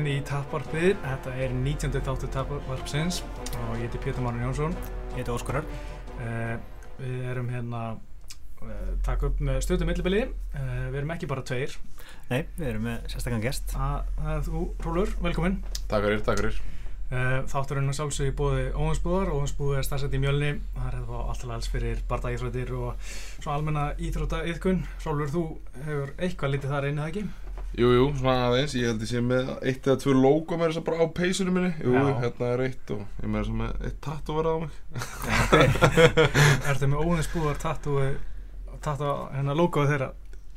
[0.00, 0.94] velkomin í Tapvarpið.
[1.02, 2.00] Þetta er 19.
[2.06, 3.18] þáttu Tapvarpsins
[3.66, 4.72] og ég heiti Pétur Márin Jónsson.
[5.12, 5.66] Ég heiti Óskarar.
[6.16, 6.54] Uh,
[6.96, 10.22] við erum hérna uh, takk upp með stöðum millibili.
[10.54, 11.74] Uh, við erum ekki bara tveir.
[12.30, 13.74] Nei, við erum með sérstaklega gest.
[13.74, 15.58] Það, er þú, Rólur, velkomin.
[15.82, 16.62] Takk fyrir, takk fyrir.
[17.10, 19.32] Þátturinn er sjálfsög í bóði Óhansbúðar.
[19.34, 20.54] Óhansbúð er starfsett í mjölni.
[20.76, 23.12] Það er það alltaf alls fyrir bardaíþróttir og
[23.42, 24.84] svona almenna íþróttaiðkun.
[25.04, 25.44] Rólur, þú
[25.82, 27.32] hefur eitthvað litið þar einið,
[27.80, 27.98] ekki?
[28.00, 30.80] Jú, svona aðeins, ég held að ég sé með eitt eða tvö logo með þess
[30.80, 32.08] að bara á peysunum minni Jú, Já.
[32.22, 34.72] hérna er eitt og ég með þess að með eitt tattoo verða á mig
[36.70, 38.08] Ertu með Óhansbúðar tattoo,
[38.84, 40.10] tattoo hérna logoið þeirra?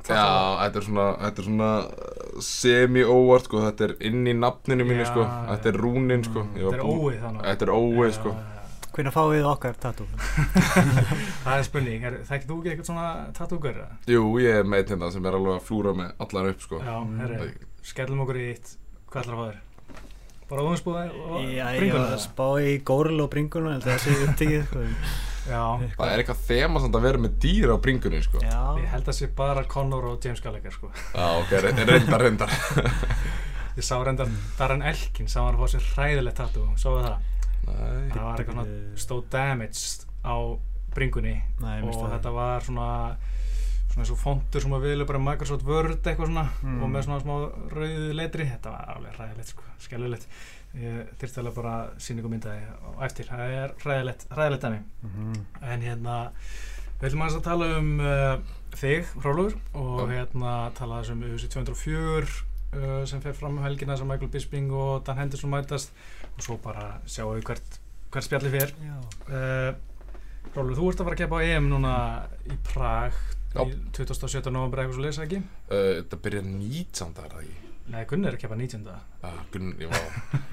[0.04, 0.24] Já,
[0.60, 5.00] þetta er svona, þetta er svona uh, semi-óvart, sko, þetta er inn í nafninu mínu,
[5.00, 5.22] Já, sko.
[5.48, 7.46] Þetta er rúnin, sko Þetta er óið þannig.
[7.46, 8.32] Þetta er óið, sko
[8.94, 10.06] Hvernig fáið þið okkar tattoo?
[11.44, 13.78] Það er spurning, er, þekkir þú ekki eitthvað svona tattoo-gaur?
[13.82, 13.96] eða?
[14.14, 16.94] Jú, ég er með hérna sem er alveg að flúra með allan upp, sko Já,
[17.20, 18.74] herri, Það- skellum okkur í eitt,
[19.10, 19.60] hvað ætlar að fá þér?
[20.44, 23.94] Bara óðinsbúða og Já, ég bringuna var að spá í góril og bringuna, held að
[23.94, 24.64] það sé upptíkið.
[24.70, 24.86] sko.
[25.44, 25.60] Já,
[25.98, 29.08] Það er eitthvað þema samt að vera með dýr á bringunni, sko Já, ég held
[29.10, 30.88] að sé bara Conor og James Gallagher sko.
[31.12, 32.54] Já, ok, re- reyndar, reyndar
[33.76, 37.16] Ég sá reyndar Darren Elkin, sá hann að fá sér hræðilegt tattoo, sáu það?
[37.66, 40.36] Nei, Það var eitthvað svona stóð damaged á
[40.94, 42.12] bringunni Nei, og misti það.
[42.18, 42.88] þetta var svona
[43.94, 46.82] svona eins og fontur sem að viðlega bara Microsoft Word eitthvað svona Mm.
[46.82, 47.34] og með svona smá
[47.70, 50.26] rauðu letri þetta var alveg hræðilegt sko, skellulegt
[50.74, 55.46] ég þyrfti alveg bara síningu myndaði á eftir, það er hræðilegt hræðilegt dæmi Mhm.
[55.62, 56.16] en hérna
[57.00, 58.38] við ætlum aðeins að tala um uh,
[58.74, 60.14] þig, Rólur og Já.
[60.24, 62.42] hérna tala þessum UFC 204
[62.74, 65.92] uh, sem fer fram um helgina sem Michael Bisping og Dan Henderson mætast
[66.34, 67.78] og svo bara sjáum við hvert,
[68.14, 68.96] hvert spjalli fer Já.
[69.30, 69.74] uh,
[70.54, 71.92] Rólur, þú ert að fara að keppa á EM núna
[72.50, 73.14] í Prag
[73.54, 73.62] Já.
[73.64, 74.50] í 27.
[74.54, 77.14] november eitthvað svo lesa ekki Uh, Þetta byrjar 19.
[77.24, 78.86] er það ekki Nei, Gunni er að keppa 19.
[79.28, 80.04] Ah, Gunn, ég var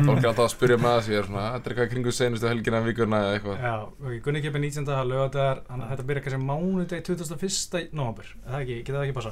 [0.03, 2.49] Fólk er alltaf að spyrja með það Ég er svona, þetta er eitthvað kringu senustu
[2.51, 4.87] helgina vikuna eða eitthvað Já, ok, Gunni keppa 19.
[4.89, 7.93] það er lögadagar, þannig að þetta byrjar kannski mánudegi 21.
[8.01, 9.31] november, er það ekki, geta það ekki passa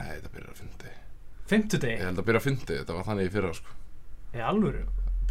[0.00, 3.30] Nei, þetta byrjar að fyndi Ég Fimmtudegi, held að byrja að fyndi, þetta var þannig
[3.30, 3.78] í fyrra sko.
[4.32, 4.82] í alvöru,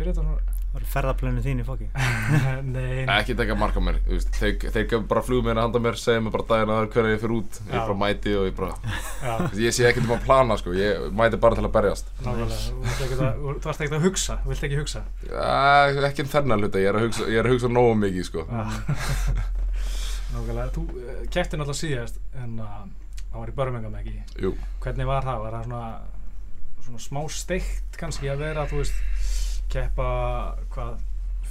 [0.02, 1.86] byrja þetta svona Það var ferðarplönu þín í fóki.
[2.72, 5.66] Nei, Ekki taka mark á mér þú veist, Þeir, þeir gefur bara flugum mér að
[5.66, 7.82] handa mér Segja mér bara daginn aður hverja ég fyrir út Ég Já.
[7.82, 8.70] bara mæti og ég bara
[9.20, 9.34] já,
[9.66, 10.72] Ég sé ekkert um að plana sko.
[10.80, 14.06] Ég mæti bara til að berjast nákvæmlega, þú vilt ekki að- þú varst ekki að
[14.08, 17.42] hugsa, þú vilt ekki hugsa ja, Ekki um þennan hluta Ég er að hugsa, ég
[17.44, 18.48] er að hugsa nógu mikið sko.
[20.32, 22.80] Nákvæmlega, þú uh, keppti náttúrulega síðast en uh,
[23.34, 25.42] það var í Birmingham ekki Jú Hvernig var það?
[25.44, 25.84] Var það svona,
[26.88, 28.96] svona smá steikt kannski að vera, þú veist,
[29.74, 30.08] keppa,
[30.76, 30.98] hvað,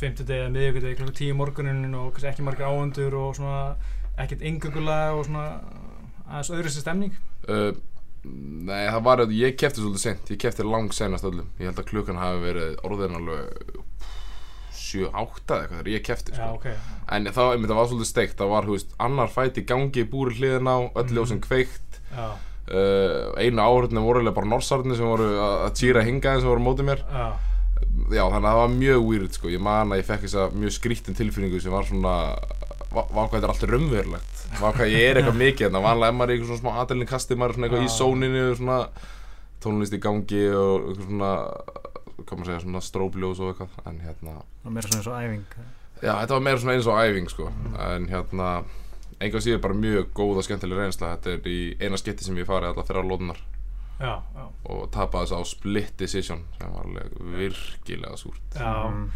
[0.00, 3.60] fimmtudegi eða miðvíkudegi, klokka tíu morgunin og kannski ekki margir áhundur og svona
[4.20, 5.46] ekkert yngungulega og svona
[6.30, 7.14] aðeins öðru sér stemning?
[7.48, 7.70] uh,
[8.24, 11.78] Nei, það var að ég kefti svolítið sent Ég kefti lang senast öllum Ég held
[11.80, 13.78] að klukkan hafi verið orðin alveg
[14.76, 16.58] 7-8 eða eitthvað þegar ég kefti Já, sko.
[16.58, 16.66] ok.
[17.16, 20.04] En það, einmitt, það var svolítið steikt, það var, þú veist, annar fæti í gangi
[20.04, 21.16] í búri hliðin á, öll Mhm.
[21.16, 26.50] ljósin kveikt Já, uh, Einu áhörðinu voru bara norsarðinu sem voru að týra hingaðin sem
[26.50, 27.26] voru mótið mér já,
[28.10, 30.72] Já, þannig að það var mjög weird, sko, ég man að ég fekk þessa mjög
[30.74, 32.14] skrítin tilfinningu sem var svona
[32.90, 34.40] vá hvað þetta er allt raunverulegt.
[34.58, 35.82] Vá hvað ég er eitthvað mikið hérna.
[35.84, 37.92] Vanlega ef maður er í eitthvað svona smá aðelin kasti Maður er svona eitthvað í
[37.94, 38.78] sóninu Svona
[39.62, 41.30] tónlist í gangi Og eitthvað svona
[42.20, 43.76] Hvað maður segja, svona stróbljós og eitthvað.
[43.86, 45.46] En hérna Það var meira svona eins og æfing.
[46.00, 47.48] Já, þetta var meira svona eins og æfing sko.
[47.86, 48.50] En hérna
[49.20, 51.14] Enga síður bara mjög góð og skemmtileg reynsla.
[51.14, 53.40] Þetta er í eina skipti sem ég farið allar þeirra lóðunar
[54.00, 54.44] já, já.
[54.74, 58.74] Og tapaði þess á split decision Sem var alveg virkilega súrt já.
[58.90, 59.08] Mm.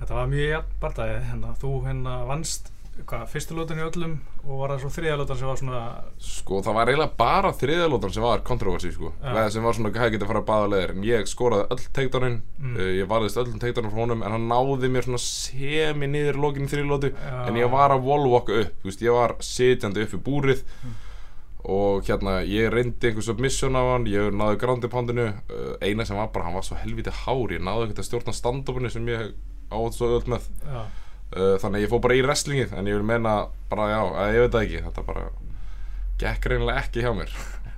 [0.00, 2.70] Þetta var mjög jafn barndagi, hérna, þú hérna vannst,
[3.06, 5.78] hvað, fyrstu lótan í öllum og var það svo þriða lótan sem var svona,
[6.22, 9.46] Sko það var eiginlega bara þriðalótan sem var kontroversi sko ja.
[9.54, 12.40] sem var svona hvað getið að fara að baða leðir en ég skoraði öll teikdáninn
[12.64, 12.76] Mm.
[12.78, 16.42] uh, ég varðist öllum teikdáninn frá honum en hann náði mér svona semi niður í
[16.44, 17.40] lokinu þriðalótu Já.
[17.48, 20.62] en ég var að wallwalka upp þú veist, ég var sitjandi upp í búrið
[21.64, 26.18] og hérna ég reyndi einhver submission á hann ég náði ground poundinu uh, eina sem
[26.18, 29.32] var bara, hann var svo helviti hár ég náði ekkert að stjórna stand-upinu sem ég
[29.72, 30.50] átt svo öll með.
[30.68, 33.34] Já, uh, þannig að ég fór bara í wrestlingið en ég vil meina
[33.72, 35.26] bara já, að ég veit það ekki þetta bara
[36.20, 37.32] gekk reynilega ekki hjá mér.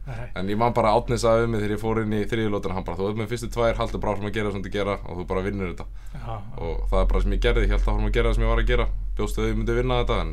[0.06, 2.77] Nei, en ég man bara átnis að við mig þegar ég fór inn í þriðjulóttina
[2.77, 4.99] hann bara, þú ert með fyrstu tvær, haldur bara áfram að gera sem þú gera
[5.03, 5.87] og þú bara vinnur þetta.
[6.15, 8.44] Já, og það er bara sem ég gerði, ég held áfram að gera það sem
[8.47, 8.87] ég var að gera.
[9.19, 10.31] Bjóstu að ég myndi vinna þetta en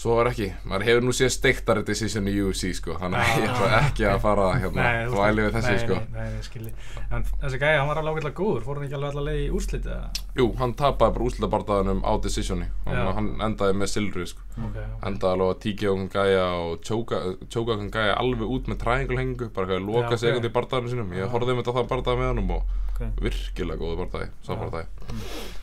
[0.00, 3.34] Svo var ekki, maður hefur nú séð steiktari decision í UFC sko, þannig að Já.
[3.36, 5.98] ég ætla ekki að fara hérna, þú þvæli við þessi nei, sko.
[6.14, 6.72] Nei, nei, skilji
[7.10, 9.92] En þessi gæja, hann var alveg ágætlega góður Fór hann ekki alveg allavega í úrslitið
[9.92, 10.24] eða?
[10.40, 14.48] Jú, hann tapaði bara úslitabardaðanum á decisioni, hann, hann endaði með silfri sko.
[14.56, 17.20] Ok, ok Endaði alveg að tíkja okkur gæja og tjóka
[17.60, 20.20] okkur gæja alveg út með triangle hengu, bara hvað loka ok.
[20.24, 21.14] sekund í bardaðanum sínum.
[21.20, 23.06] Ég horfði um þetta bardaði með honum og Ok.
[23.20, 24.60] virkilega góðu bardaði, sá Já.
[24.64, 24.86] bardaði.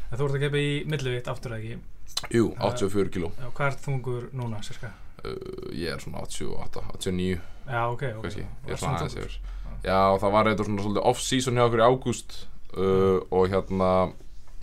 [0.07, 1.96] En þú ert að keppa í millivitt aftur eða ekki
[2.33, 3.29] Jú, 84 kíló.
[3.37, 4.89] Já, hvað ert þungur núna, sérska?
[5.23, 5.35] Uh,
[5.73, 8.23] ég er svona 88, 89 Já, ok, ok.
[8.25, 9.37] Kannski, ég er svona aðeins yfir.
[9.85, 12.37] Já, það var eitthvað svona svolítið off-season hjá okkur í ágúst
[12.77, 13.89] uh, og hérna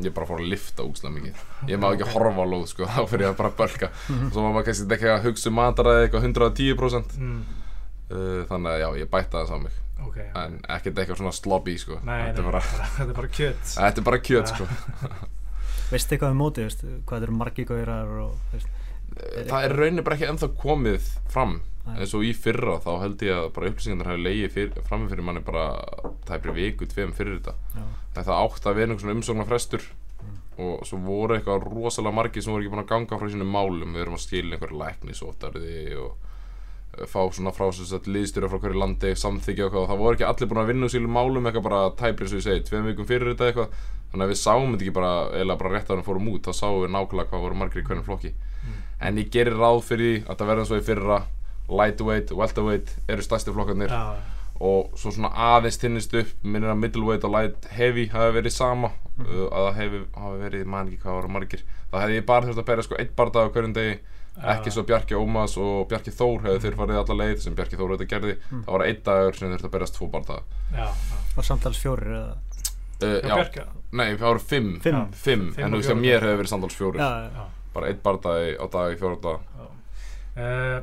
[0.03, 1.43] ég bara fór að lifta úkslega mikið.
[1.71, 3.91] Ég má ekki horfa á lóð sko, þá fyrir ég að bara bölka.
[4.11, 7.37] Og svo var maður kannski ekki að hugsa um mataræði eitthvað 110% mm,
[8.11, 9.79] uh, þannig að já, ég bætti það á mig.
[10.05, 12.01] Ok, en ekkert eitthvað svona slobby sko.
[12.05, 12.65] Nei, þetta, er bara,
[12.99, 13.63] þetta er bara kjöt.
[13.77, 14.59] Þetta er bara kjöt Ja.
[14.59, 15.31] sko
[15.95, 18.83] Veistu eitthvað um mótið, veist, hvað eru margi gaurar og, veist,
[19.47, 21.61] það er raunin bara ekki ennþá komið fram.
[21.85, 25.27] Eins og í fyrra þá held ég að bara upplýsingarnar hafi leiðið fyr, frammi fyrir
[25.27, 25.67] manni bara
[26.25, 27.53] tæpri viku, tveim fyrir þetta.
[27.77, 27.85] Já,
[28.23, 29.85] það átti að vera einhvern svona umsóknarfrestur
[30.65, 33.93] og svo voru eitthvað rosalega margir sem voru ekki búin að ganga frá sínum málum.
[33.93, 36.33] Við erum að skilja einhverja læknisóttarði og eh,
[37.11, 40.51] fá svona frá þess að liðstjóra frá hverju landi, samþykja og það voru ekki allir
[40.51, 43.09] búin að vinna úr sínum málum eitthvað bara tæpri eins og ég segi, tveim vikum
[43.09, 43.79] fyrir þetta eitthvað.
[44.13, 46.53] Þannig að við sáum þetta ekki bara, eiginlega bara rétt að hann fórum út þá
[46.61, 48.35] sáum við nákvæmlega hvað voru margir í hvernig flokki.
[49.03, 51.19] En ég gerir ráð fyrir því að það verða eins og í fyrra
[51.81, 53.91] lightweight, welterweight eru stærsti flokkarnir.
[53.91, 58.55] Já, og svo svona aðeins tinnist upp minnir að middleweight og light heavy hafi verið
[58.55, 61.65] sama uh, að það hafi verið, man ekki hvað voru margir.
[61.91, 63.97] Það hefði ég bara þurft að berja sko eitt bardag á hverjum degi
[64.55, 67.95] ekki svo Bjarki Ómas og Bjarki Þór hefði þeir farið alla leið sem Bjarki Þór
[67.95, 68.35] þetta gerði.
[68.51, 70.09] Það var einn dagur sem þurft að berjast tvo
[70.75, 70.89] já
[71.35, 72.35] var samtals fjórir eða,
[73.03, 74.73] uh, Já, já, nei það voru fimm.
[74.85, 75.07] Fimm.
[75.13, 75.65] Fimm, Fimm.
[75.67, 77.03] En þú veist að mér hefði verið samtals fjórir.
[77.03, 79.65] Já, já, bara einn bardag á dag í fjóra dag
[80.39, 80.79] uh,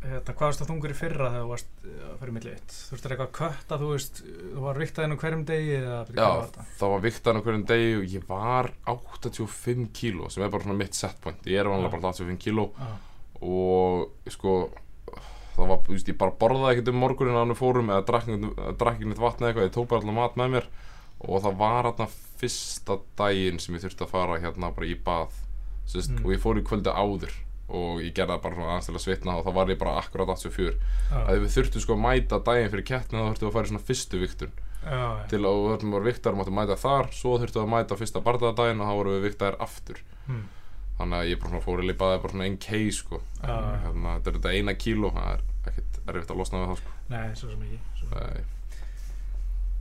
[0.00, 2.72] Hérna, hvað varst það þungur í fyrra þegar þú varst uh, að fyrir milli eitt?
[2.72, 4.20] Þú veist það eitthvað að kötta, þú veist,
[4.54, 6.64] þú var riktað inn á hverjum degi eða var Já, þetta?
[6.80, 10.78] það var viktan á hverjum degi og ég var 85 kíló sem er bara svona
[10.80, 12.64] mitt setpoint ég er vanlega bara 85 kíló
[13.40, 14.54] og sko
[15.56, 18.30] það var, þú veist, ég bara borðaði ekkert um morgunin á hann fórum eða drakk
[18.94, 20.70] ekki neitt vatn eða eitthvað, ég tók bara allar mat með mér
[21.28, 22.08] og það var hérna
[22.40, 25.36] fyrsta daginn sem ég þurfti að fara hérna bara í bað
[25.90, 26.24] Sist, Mm.
[26.24, 27.32] og ég fór í kvöldi áður
[27.76, 29.96] og ég gerði það bara svona aðeins til að svitna og þá var ég bara
[30.00, 33.50] akkurat 84 já, að við þurftum sko að mæta daginn fyrir keppni þá þurftum við
[33.50, 36.38] að fara í svona fyrstu viktun já, já, til að við þurftum að vera viktar
[36.40, 39.58] máttum mæta þar svo þurftum við að mæta fyrsta bardaðadaginn og þá vorum við viktar
[39.66, 40.02] aftur.
[40.26, 40.44] Hm,
[41.00, 43.20] þannig að ég bara svona fór í lipaði bara svona einn case sko.
[43.40, 46.72] Já, en, hérna, þetta er þetta eina kíló það er ekkert erfitt að losna við
[46.72, 46.96] það sko.
[47.10, 48.46] Nei, svo sem ekki.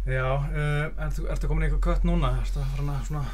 [0.08, 2.32] Já, uh, þú ertu komin í eitthvað kött núna?
[2.42, 3.26] Ertu að fara svona,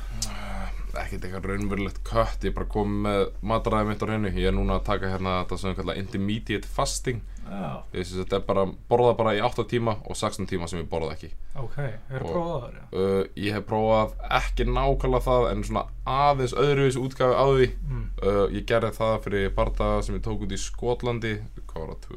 [0.95, 3.21] ekkert eitthvað raunverulegt kött ég er bara komið með
[3.51, 4.31] mataræði mitt á hreinu.
[4.33, 7.21] Ég er núna að taka hérna þetta sem við kalla intermediate fasting.
[7.45, 10.67] Já, ég syns að þetta er bara borða bara í 8 tíma og 16 tíma
[10.71, 11.29] sem ég borða ekki.
[11.61, 11.75] Ok,
[12.09, 15.85] hefur Og- prófað það, uh, ég hef prófað ekki nákvæmlega það en svona
[16.15, 17.67] aðeins öðruvísi útgafi á því.
[17.85, 21.35] Mm, uh, ég gerði það fyrir bardaga sem ég tók út í Skotlandi
[21.69, 22.07] hvað var það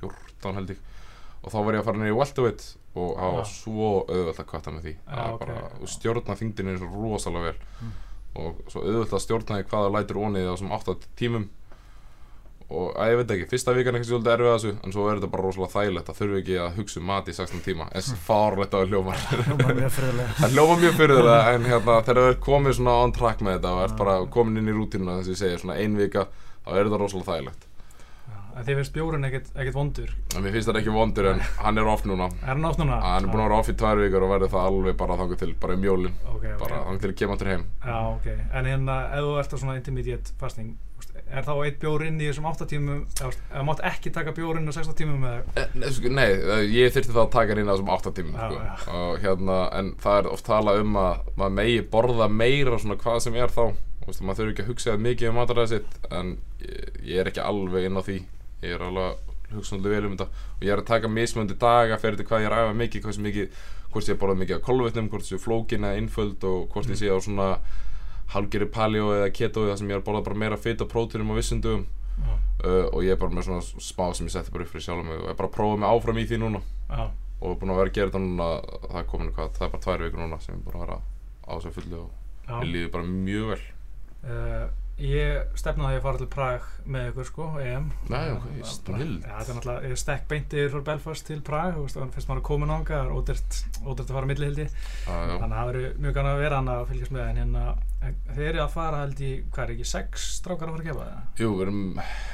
[0.00, 0.86] 2014 held ég
[1.48, 2.64] og þá var ég að fara niður í welterweight
[2.98, 4.92] og það var svo auðvelt að kvarta með því.
[4.98, 7.68] Já, Það var ok, bara, og stjórna þingdinu er svo rosalega vel.
[7.82, 7.94] Mm.
[8.38, 11.46] og svo auðvelt að stjórna því hvað það lætur onið á þessum 8 tímum.
[12.68, 15.04] Og að ég veit ekki, fyrsta vikan er ekki svolítið erfið að þessu en svo
[15.08, 16.08] er þetta bara rosalega þægilegt.
[16.10, 17.86] Það þurfi ekki að hugsa um mat í 16 tíma.
[17.96, 22.20] Eins farlegt á hljómar hljómar mjög fyrirlega það hljóma mjög fyrir það en hérna, þegar
[22.20, 25.16] þú ert komið svona on track með þetta og ert bara komin inn í rútínuna
[25.22, 27.67] þess að ég segja svona ein vika þá er þetta rosalega þægilegt
[28.58, 30.10] en þið finnst bjórinn ekkert, ekkert vondur?
[30.34, 32.98] en mér finnst þetta ekki vondur en hann er off núna Er hann átt núna?
[33.04, 35.40] hann er búin að vera off í tvær vikur og verður það alveg bara þangur
[35.44, 36.58] til bara um jólin Ok, ok.
[36.64, 38.28] bara þangur til að kemur til heim Já, ok.
[38.58, 40.76] En hérna, ef þú ert á svona intermediate fasting,
[41.28, 44.70] er þá eitt bjór inn í þessum 8 tímum, eða mátt ekki taka bjór inn
[44.70, 45.42] á 16 tímum eða?
[45.60, 48.38] Eh, Nei, sko, eh, ég þyrfti það að taka hann inn á þessum 8 tímum
[48.38, 48.62] Já, sko.
[48.64, 48.94] já.
[49.02, 53.20] og hérna, en það er oft talað um að maður megi borða meira svona hvað
[53.26, 53.62] sem er þá
[54.24, 56.30] maður þurfi ekki að hugsa það mikið um mataræði sitt en
[57.04, 58.18] ég er ekki alveg inn á því
[58.62, 60.46] ég er alveg að hugsa svolítið vel um þetta.
[60.58, 63.04] Og ég er að taka mismöndi daga fyrir þetta hvað ég er að æfa mikið,
[63.06, 63.60] hversu mikið
[63.92, 67.00] hvort ég borða mikið af kolvetnum, hvort ég er flókin eða innföld og hvort ég
[67.00, 67.52] sé á svona
[68.34, 71.32] hálgeri paleo eða keto það sem ég er að borða bara meira fit og prótínum
[71.32, 71.86] á vissundum
[72.18, 72.34] Já,
[72.66, 75.06] uh, og ég er bara með svona smá sem ég setti bara upp fyrir sjálf
[75.06, 76.60] mig og ég er bara að prófa mig áfram í því núna.
[76.90, 77.04] Já,
[77.38, 78.48] og er búin að vera að gera þetta núna
[78.88, 80.84] það er komin hvað, það er bara tvær vikur núna sem ég er búin að
[80.84, 80.98] vera
[81.48, 83.60] á þessu fullu og ég líði bara mjög vel.
[84.18, 84.64] Uh,
[85.02, 87.90] ég stefnaði að fara til Prag með ykkur sko, EM.
[88.10, 89.20] Nei, ok, Já, snilld.
[89.22, 92.30] Já, þetta er náttúrulega, ég stekk beintir frá Belfast til Prag, þú veist, og fyrst
[92.30, 93.60] maður er komin ánga, það er ódært,
[93.94, 96.72] að fara á milli hildi uh, Þannig að það verður mjög gana að vera hann
[96.74, 97.64] að fylgjast með en hérna
[97.98, 101.06] þeir eru að fara held í, hvað er ekki, sex strákar að fara að gefa
[101.06, 101.22] það?
[101.42, 101.80] Jú, við erum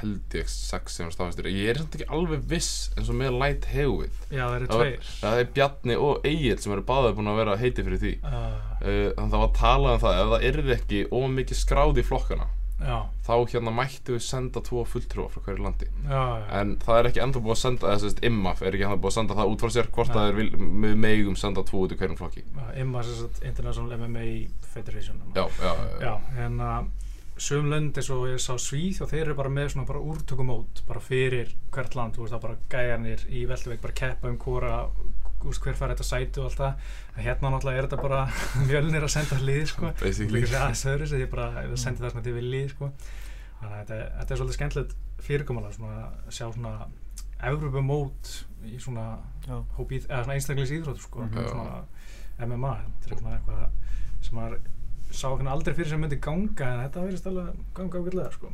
[0.01, 3.39] held ég sex sem er staðfæstur Ég er samt ekki alveg viss eins og með
[3.41, 4.19] Light Heavyweight.
[4.29, 5.13] Já, eru Það var- tveir.
[5.23, 8.13] Það er Bjarni og Egil sem eru báðið búin að vera heiti fyrir því.
[8.25, 10.21] Uh, uh, Þannig það var talað um það.
[10.25, 12.51] Ef það yrði ekki of mikið skráð í flokkana
[12.81, 15.91] já, þá hérna mættu við senda tvo fulltrúa frá hverju landi.
[16.09, 16.25] Já,
[16.61, 19.13] en það er ekki enda búið að senda þess að IMAF er ekki enda búið
[19.13, 20.51] að senda það út frá sér hvort það er vil,
[20.85, 22.45] við megum senda tvo út í hverjum flokki.
[22.83, 24.29] IMMA, sem sagt, International MMA
[24.75, 25.25] Federation.
[26.03, 26.15] já,
[26.47, 26.93] en að
[27.41, 30.85] sum lönd eins og ég sá Svíð og þeir eru bara með svona bara úrtökumót
[30.87, 34.77] bara fyrir hvert land, þú veist það bara gæjarnir í velduveik bara keppa um hvora
[35.45, 36.75] þú veist, hver fær þetta sæti og allt það
[37.19, 38.21] en hérna náttúrulega er þetta bara
[38.69, 40.41] mjölnir að senda lið sko, Basically.
[40.41, 42.91] líka aðeins öðru sem ég bara ég sendi það svona til við lið sko
[43.61, 44.97] þannig að þetta, þetta er svolítið skemmtilegt
[45.29, 46.75] fyrirkomulega svona að sjá svona
[47.45, 48.31] Evropamót
[48.65, 49.05] í svona
[49.45, 49.59] Já.
[49.77, 51.37] hópi, eða svona einstaklis íþrótt sko, Mhm.
[51.37, 51.49] Já.
[51.51, 51.85] svona
[52.49, 52.71] MMA
[53.05, 53.69] þetta er svona eitthvað
[54.25, 54.61] sem maður
[55.15, 58.49] sá aldrei fyrir sem myndi ganga en þetta verðist alveg ganga ágætlega sko.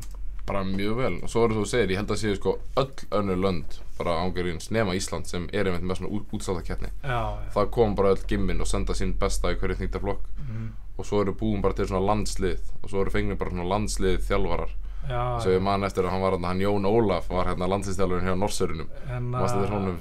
[0.51, 2.91] Bara mjög vel og svo er þú segir, ég held að séu sko öll
[3.21, 6.11] önnur lönd bara ángurins nema Ísland sem er einmitt með svona
[7.03, 7.21] já.
[7.55, 10.69] það kom bara öll gimmin og senda sín besta í hverju þýngtaflokk Mhm.
[10.97, 14.19] og svo eru búin bara til svona landslið og svo eru fengnir bara svona landslið
[14.27, 14.69] þjálfarar
[15.09, 18.27] já, svo ég man eftir að hann var hann, hann Jón Ólaf var hérna landsliðstjálfurinn
[18.27, 19.97] hjá Norsörunum en Manstu eftir honum?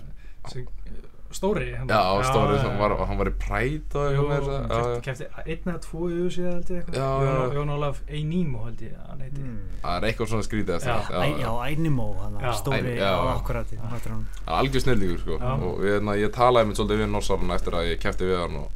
[1.30, 1.86] Stóri hérna.
[1.94, 5.36] Já, stóri, já, hann var, hann var í præt og eitthvað með þess kefti, að
[5.36, 7.08] kefti einn eða tvo í síðan held ég eitthvað Já,
[7.54, 7.74] Jón, já.
[7.76, 9.60] Ólaf Einimo held ég að hann heiti Mm.
[9.82, 11.00] það er eitthvað svona skrítið eftir Já.
[11.06, 11.40] það.
[11.40, 12.52] Já, Ænimó, hann Já.
[12.60, 13.10] stóri já, já.
[13.14, 15.52] hann hann Það er algjör snillíkur sko Já.
[15.62, 18.56] og ég, na, ég talaði með svolítið við Norsarana eftir að ég kefti við hann
[18.56, 18.68] og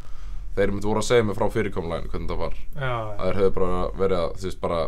[0.54, 3.54] þeir myndi voru að segja mig frá fyrirkomlæginu hvernig það var já, að þeir höfðu
[3.58, 4.80] bara verið að þú veist bara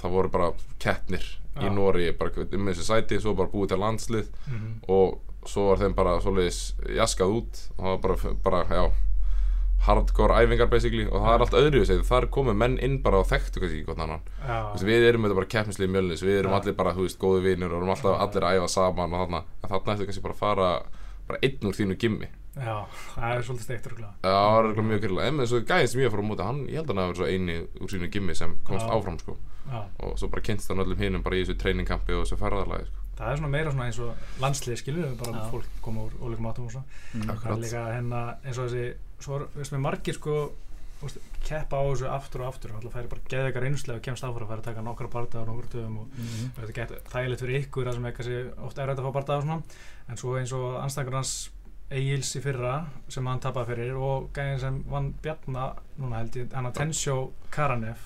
[0.00, 1.26] það voru bara keppnir
[1.60, 1.70] í Já.
[1.76, 4.70] Nóri bara um þessi sæti svo bara búið til landslið Mhm.
[4.88, 5.18] og
[5.48, 6.58] svo var þeim bara svoleiðis
[6.96, 7.62] jaskað út.
[7.76, 8.82] Og það var bara, bara já
[9.80, 11.06] hardcore æfingar basically.
[11.08, 14.02] Og það er allt öðru þar þar komu menn inn bara og þekktu kannski gott
[14.04, 14.26] annan.
[14.80, 17.80] Við erum þetta bara keppnislið mjölnis við erum allir bara, þú veist, góði vinur og
[17.80, 19.44] erum alltaf allir að æfa saman og þarna.
[19.62, 20.68] En þarna eftir kannski bara að fara
[21.30, 22.28] bara einn úr þínu gimmi.
[22.58, 22.82] Já,
[23.14, 26.00] það er svolítið steikt rúglega Já, það var eitthvað mjög kyrlega en og gæðin sem
[26.02, 28.56] ég fór á móti, hann, ég held að hann svo eini úr sínu gimmi sem
[28.66, 28.94] komst Já.
[28.96, 29.36] áfram sko.
[29.70, 29.84] Já.
[30.02, 32.99] og svo bara kynst hann öllum hinum bara í þessu treiningkampi og þessu ferðarlagi sko.
[33.20, 35.50] Það er svona meira svona eins og landslið skilur bara Já.
[35.52, 36.82] fólk koma úr ólíkum átum og svo
[37.14, 37.22] Mm.
[37.28, 40.34] það er líka hérna eins og þessi svo er, veist með margir sko
[41.02, 44.24] veist, keppa á þessu aftur og aftur alltaf færi bara geða ykkar einslega og kemst
[44.24, 46.50] áfram að færa að taka nokkra bardaða og nokkra dögum og Mhm.
[46.56, 49.44] þetta getur þægilegt fyrir ykkur það sem er kannski oft erfitt að fá bardaða og
[49.44, 49.62] svona
[50.08, 51.50] en svo eins og anstæðingur hans
[51.90, 56.52] Egils í fyrra sem hann tapaði fyrir og gæðin sem vann Bjarna núna held ég,
[56.54, 57.96] hann að Tensjó Karanev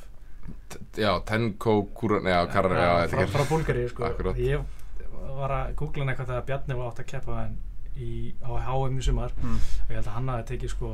[0.69, 4.05] T- Já, Tenko, Kuran, já, Karan, já, frá, Búlgari sko.
[4.37, 4.61] Ég
[5.39, 7.57] var að googla eitthvað þegar Bjarni var átt að keppa hann
[7.97, 8.11] í,
[8.43, 9.33] á HM í sumar.
[9.43, 9.57] Mm.
[9.85, 10.91] og ég held að hann hafi tekið sko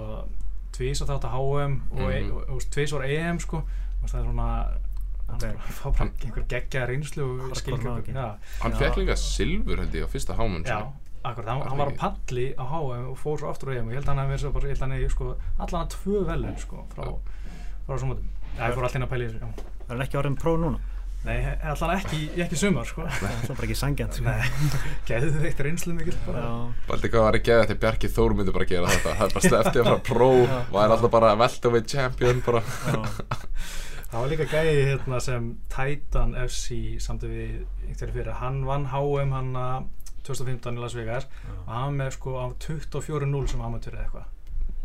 [0.77, 2.07] tvís að þátt að HM og, mm.
[2.11, 2.31] Mhm.
[2.37, 3.65] og, og tvís var EM sko.
[4.01, 4.51] Og það er svona
[5.31, 8.27] fá bara einhver geggja reynslu og já,
[8.63, 10.81] Hann fekk líka silfur held ég á fyrsta hámun já,
[11.23, 13.79] akkurat, hann, Var hann það var á palli á HM og fór svo aftur á
[13.79, 15.11] EM og ég held að hann hafi verið svo bara, ég held að hann hefði
[15.15, 17.05] sko allan að tvö velun sko frá,
[17.87, 18.31] frá þessum mótum.
[18.57, 19.69] Já, ég fór alltaf inn að pæla í þessu, já.
[19.87, 20.83] Er hann ekki orðin pró núna?
[21.27, 21.37] Nei,
[21.73, 23.05] allan ekki, ekki sumar sko.
[23.19, 24.25] Það er bara ekki sangjant sko.
[24.25, 25.97] Nei, geðu eitt reynslu.
[26.01, 26.49] Já,
[26.89, 29.15] Baldi hvað var ekki eða þetta Bjarki Þór myndi bara gera þetta?
[29.19, 32.65] Það er bara sleftið að fara pró og er alltaf bara welterweight champion bara.
[32.89, 33.03] Já,
[34.11, 39.37] Það var líka gæði hérna sem Titan FC samt við einhverju fyrir, hann vann HM
[39.37, 39.85] hann að
[40.27, 41.29] 2015 í Las Vegas
[41.61, 44.27] og hann var með sko á 24-0 sem amateur eða eitthvað.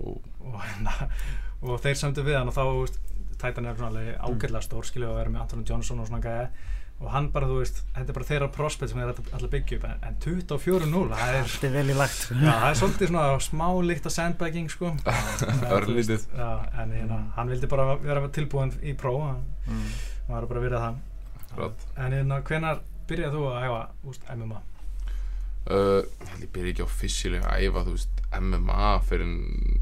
[0.05, 0.93] Og og, hérna,
[1.65, 2.99] og þeir samtu við hann og þá þú veist,
[3.45, 6.47] Titan er svona alveg ágætlega stór skilju að vera með Anthony Johnson og svona gæði
[6.95, 9.87] og hann bara þú veist, þetta er bara þeirra prospect sem þeir alltaf byggja upp
[9.89, 12.21] en, en 24-0 það er Þetta er vel í lagt.
[12.31, 14.93] Já, það er svolítið svona smá líkt af sandbagging sko
[15.75, 16.23] Örlítið.
[16.39, 19.85] en hérna, hann vildi bara vera tilbúin í pró hann Mm.
[20.29, 20.97] var bara að virða það
[21.51, 21.85] Akkurat.
[21.97, 23.79] En hérna, hvenær byrjaði þú að æfa
[24.11, 24.27] úst,
[25.65, 29.29] Uh, Ég held ég byrja ekki officially að æfa þú veist MMA fyrir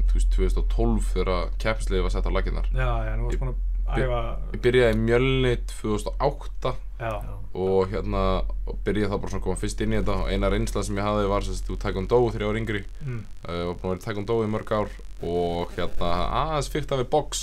[0.08, 3.52] þú veist 2012 þegar keppsliði var sett á laginnar Já, já, nú varst Ég- búin
[3.52, 4.20] að æfa
[4.54, 6.72] Ég byrjaði í Mjölni 2008
[7.04, 7.10] Já,
[7.54, 8.22] og hérna
[8.70, 10.96] og byrjaði þá bara svona að koma fyrst inn í þetta og eina reynsla sem
[11.00, 12.80] ég hafði var sérst þú taekwondo ég var yngri.
[13.04, 14.94] Mm, uh, og búin að vera í taekwondo í mörg ár
[15.26, 16.12] og hérna
[16.44, 17.42] aðeins fyrkt af við box.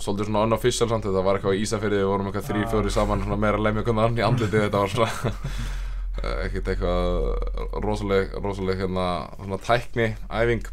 [0.00, 3.22] Svolítið svona unofficial samt þetta var eitthvað í Ísafirði við vorum eitthvað þrý, fjóri saman
[3.22, 5.10] svona meira annan í andlitið þetta var svona.
[5.28, 9.06] eh, ekkert eitthvað rosaleg, rosaleg hérna
[9.38, 10.68] svona tækni æfing.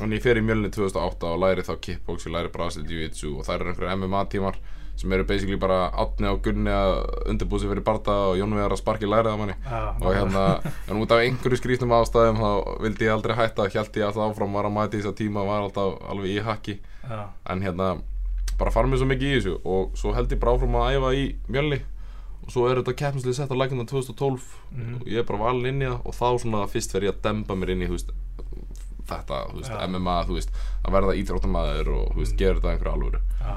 [0.00, 3.46] En ég fer í mjölni 2008 og læri þá kickbox ég læri Brasil Jiu-Jitsu og
[3.46, 4.58] það eru einhverju MMA tímar
[4.98, 6.94] sem eru basically bara Átni og Gunni að
[7.30, 9.54] undirbúið sig fyrir barda og Jón Viðar að sparki lærið á manni.
[9.62, 10.46] Já, og hérna,
[10.88, 12.50] en út af einhverju skrýtnum ástæðum þá
[12.82, 15.44] vildi ég aldrei hætta, held ég alltaf áfram var að mæta í þess að tíma
[15.46, 16.74] var alltaf alveg í hakki.
[17.04, 17.92] Já, en hérna,
[18.58, 21.14] bara fara mér svo mikið í þessu og svo held ég bara áfram að æfa
[21.14, 21.78] í mjölni
[22.48, 24.40] svo er þetta keppnislið sett á lækjum 2012
[24.72, 24.94] Mhm.
[25.00, 27.22] og ég er bara valin inn í það og þá svona fyrst fer ég að
[27.22, 28.10] demba mér inn í veist,
[29.08, 29.86] þetta, veist, Já.
[29.88, 30.50] MMA veist,
[30.84, 32.36] að verða íþróttamæður og Mhm.
[32.36, 33.54] gera þetta einhverju alvöru Já,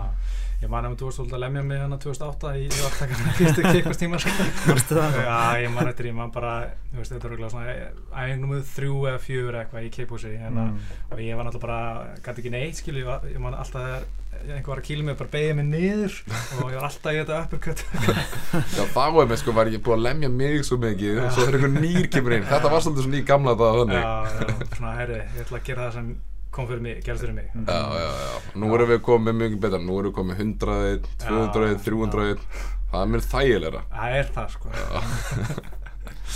[0.64, 3.34] ég man að þú varst svolítið að lemja mig hann 2008 í aftakarna
[4.68, 5.18] fyrstu það?
[5.26, 6.54] Já, ég man eftir, ég man bara,
[6.94, 7.76] þetta er örugglega svona
[8.16, 10.78] æfing nummið þrjú eða fjögur eða eitthvað í kickbósi hérna, Mm.
[11.12, 14.04] og ég var náttúrulega bara, gæti ekki neitt, skilu, ég, var- ég man alltaf þegar
[14.42, 17.40] einhver var að kýla mig, bara beigja mig niður og ég var alltaf í þetta
[17.46, 17.84] uppercut.
[18.78, 21.46] Já, þá er mér sko, var ég búið að lemja mig svo mikið og svo
[21.48, 22.50] er einhver nýr kemur inn.
[22.50, 24.02] Þetta var svolítið svona í gamla dag þannig.
[24.02, 26.12] Já, já, svona, herri, ég ætla að gera það sem
[26.52, 27.52] kom fyrir mig, gerðist fyrir mig.
[27.56, 31.76] Já, já, já, nú erum við komið mjög betra, nú erum við komið 100, 200,
[31.86, 32.48] 300
[32.92, 33.82] Það er mér þægilegra.
[33.94, 34.72] Það er það, sko.
[34.76, 35.62] Það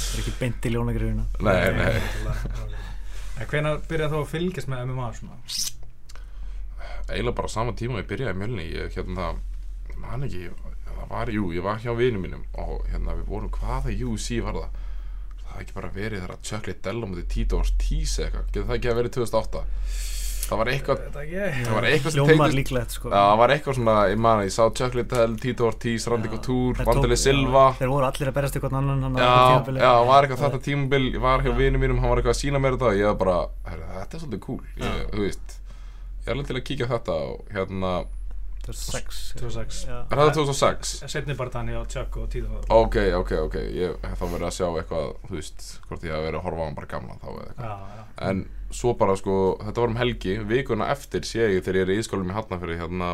[0.16, 2.76] er ekki beint í ljónagrifina Nei, nei.
[3.36, 5.40] En hvenær byrjaði þú að fylgjast með MMA svona?
[7.10, 9.28] Eiginlega bara sama tíma ég byrjaði mjölni Ég, hérna,
[9.92, 10.48] ég man ekki,
[10.88, 14.60] það var, jú, ég var hjá vinum mínum Og hérna, við vorum, hvaða UFC var
[14.62, 14.82] það?
[15.46, 18.52] Það hafði ekki bara verið þegar að Chuck Liddell á mútið Tito Ortiz eða eitthvað
[18.52, 19.66] Getur það ekki að verið 2008?
[20.46, 23.10] Það var eitthvað, það var eitthvað sem líklegt sko.
[23.10, 26.30] Já, það var eitthvað svona, ég man að ég sá Chuck Liddell, Tito Ortiz, Randy
[26.30, 26.34] Já.
[26.36, 27.64] Couture, tóku- Silva.
[27.72, 30.62] já, Þeir voru allir að berast ykkur annan hann Já, já, það var eitthvað þetta
[30.68, 33.10] tímabil, ég var hjá vinum mínum, hann var eitthvað að sína mér þetta og ég
[33.10, 35.58] var bara, þetta er svolítið cool, ég, þú veist,
[36.26, 37.92] ég er alveg til að kíkja á þetta og hérna,
[38.66, 39.80] 2006 2006.
[39.86, 39.98] Já.
[40.10, 40.94] er þetta 2006?
[41.14, 44.66] Setni bara þannig á Chuck og Tito Ok, ok, ok, ég, þá verður að sjá
[44.72, 47.46] eitthvað, þú veist, hvort ég hef verið að horfa á hann bara gamla þá eða
[47.46, 47.70] eitthvað.
[47.70, 48.42] Já, já En
[48.74, 52.00] svo bara sko, þetta var um helgi, vikuna eftir sé ég þegar ég er í
[52.02, 53.12] ískólum í Hafnarfyrir hérna,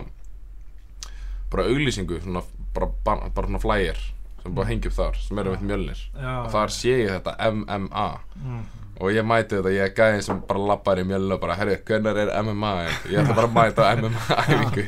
[1.51, 3.99] bara auglýsingu, svona, bara, bara, bara svona flyer
[4.41, 5.99] sem bara hengi upp þar, sem eru með mjölnir.
[6.15, 8.05] Já, Og þar sé ég þetta MMA.
[8.39, 8.63] mm.
[9.01, 11.79] Og ég mæti þetta, ég er gæðin sem bara lappar í mjölinu og bara, herri,
[11.87, 12.71] hvernig er MMA
[13.11, 14.87] ég ætla bara að mæta MMA-æfingu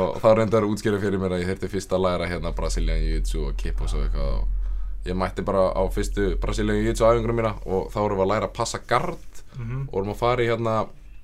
[0.00, 3.44] og þá reyndar útskýra fyrir mér að ég þurfti fyrst að læra hérna Brazilian Jiu-Jitsu
[3.50, 7.90] og Kippos og eitthvað og ég mætti bara á fyrstu Brazilian Jiu-Jitsu æfingunum mína og
[7.92, 10.72] þá vorum við að læra að passa gard Mm og vorum að fara í hérna,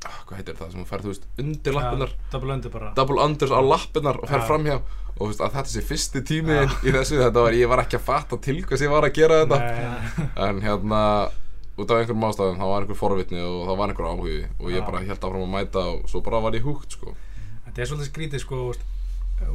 [0.06, 2.90] ah, hvað heitir það sem þú færð, þú veist, undir lappinnar Double under bara.
[2.94, 4.46] Double unders á lappinnar og fer Já.
[4.46, 4.76] framhjá.
[5.16, 7.98] Og þú veist að þetta sé fyrsti tími í þessu, þetta var, ég var ekki
[7.98, 9.59] að fatta til hvers ég var að gera þetta.
[9.59, 11.00] Nei, en hérna
[11.80, 14.86] út af einhverjum ástæðum, það var einhver forvitni og það var einhver áhugi og ég
[14.86, 17.14] bara held áfram að mæta og svo bara var ég húgt sko.
[17.66, 18.62] Þetta er svolítið skrítið sko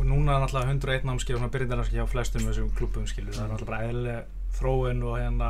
[0.05, 3.51] núna er náttúrulega 101 námskeið og svona byrjindarnámskeið hjá flestum þessum klubum skilur það er
[3.51, 5.49] náttúrulega bara eðlileg þróun og hérna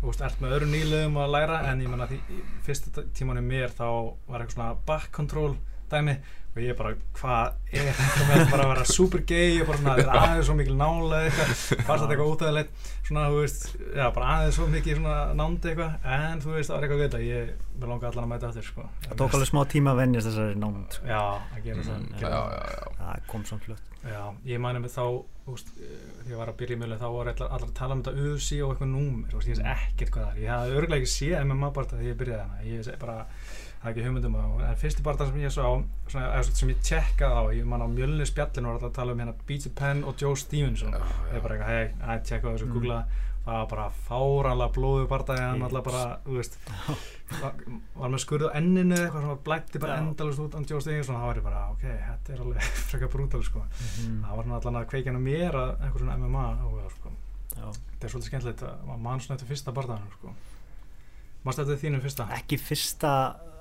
[0.00, 2.20] þú veist, ert með öðrum nýliðum að læra en ég menna því
[2.66, 3.86] fyrsta tímanum mér þá
[4.28, 5.54] var eitthvað svona back control
[5.94, 6.18] dæmi
[6.50, 9.92] og ég bara, hvað er þetta með bara að vera super gay og bara svona,
[10.00, 14.06] þetta er aðeins svo mikil nála eitthvað, fannst þetta eitthvað útæðilegt svona, þú veist, já,
[14.16, 17.20] bara aðeins svo mikið svona nándi eitthvað, en þú veist, það var eitthvað við þetta,
[17.28, 17.52] ég
[17.84, 18.88] vil langa allan að mæta aftur, sko.
[19.06, 21.06] Það tók alveg smá tíma að venjast þessari námund sko.
[21.06, 22.02] Já, að gera það.
[22.02, 25.02] Mm, já, já, já, Það kom samt fljótt Já, ég mæni mig þá,
[25.46, 27.74] þú veist, eh, þegar ég var að byrja í mjölu, þá voru allar, allar að
[27.76, 30.40] tala um þetta UC og eitthvað númer, þú veist, ég veist ekkert hvað það er.
[30.40, 33.18] Ég hafði örgulega ekki séð MMA bara þegar ég byrjaði hana, ég veist bara,
[33.80, 35.64] það er ekki hugmyndum á, en fyrsti bara sem ég sá,
[36.10, 39.14] svona, eða sem ég tjekkaði á, ég man á mjölni spjallinu var alltaf að tala
[39.16, 41.00] um hérna BJ Penn og Joe Stevenson, já.
[41.30, 42.74] ég er bara eitthvað, hei, að tjekka á þessu, Mm.
[42.76, 42.98] googla,
[43.40, 46.58] það var bara fáranlega blóðu partæði, hann alltaf bara, þú veist,
[47.40, 47.54] var,
[47.96, 51.16] var með skurð á enninu eða eitthvað, svona blætti bara endalust út á Joe Stevenson,
[51.16, 54.20] þá var ég bara, ok, þetta er alveg frekar brútal, sko mm.
[54.28, 57.16] það var svona allan að kveikja mér að einhver svona MMA áhuga sko.
[57.50, 57.66] Já.
[57.72, 58.62] þetta er svolítið skemmtilegt
[59.00, 60.34] mann svona eftir fyrsta barðanum sko.
[61.44, 63.10] mannst eftir þínum fyrsta Ekki fyrsta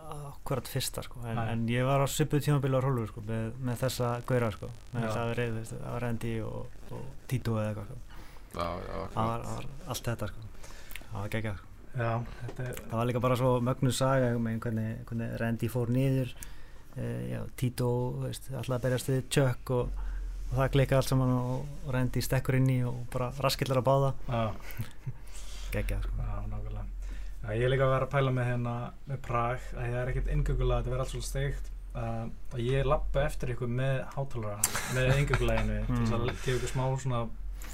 [0.10, 1.22] akkurat fyrsta sko.
[1.30, 4.70] En, en ég var á svipuð tímabili á Rólfur sko með, með þessa gauðra sko.
[4.94, 7.98] Með þess að reyð, það var Randy og, og Tito eða eitthvað sko.
[8.60, 10.46] já, já, það var, var allt þetta sko.
[11.00, 11.72] Það var geggjað sko.
[12.00, 15.94] já, þetta er það var líka bara svo mögnu saga um hvernig, hvernig Randy fór
[15.94, 16.36] niður
[16.96, 20.06] e, já, Tito þú veist, alltaf að berjast við Chuck og,
[20.50, 23.90] og það klikka allt saman og, og Randy stekkur inn í og bara raskillar að
[23.90, 24.14] báða.
[24.30, 24.46] Já,
[25.74, 26.24] geggjað sko.
[26.24, 26.88] Já, nákvæmlega
[27.44, 28.76] já, ég er líka að vera að pæla með hérna
[29.10, 31.70] með Prag að það er ekkert inngöngulega þetta verður allt svolítið steikt.
[31.90, 34.60] Uh, og ég lappa eftir ykkur með hátalara
[34.96, 36.34] með inngönguleginu til þess að Mm.
[36.46, 37.22] gefa ykkur smá svona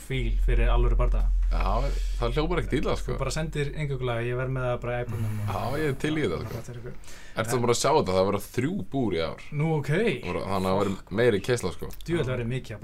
[0.05, 3.11] fíl fyrir alvöru barða já, það hljópar ekkert illa sko.
[3.15, 6.13] Þú bara sendir inngöngulega, ég verð með það bara í iPhone-um Já, ég er til
[6.15, 6.93] í þetta, sko.
[7.35, 9.43] Ertu það bara að sjá þetta, það verða þrjú búr í ár.
[9.51, 9.91] Nú ok.
[10.25, 11.91] Þannig að það verður meiri keisla sko.
[12.05, 12.83] Djúvel verið mikið að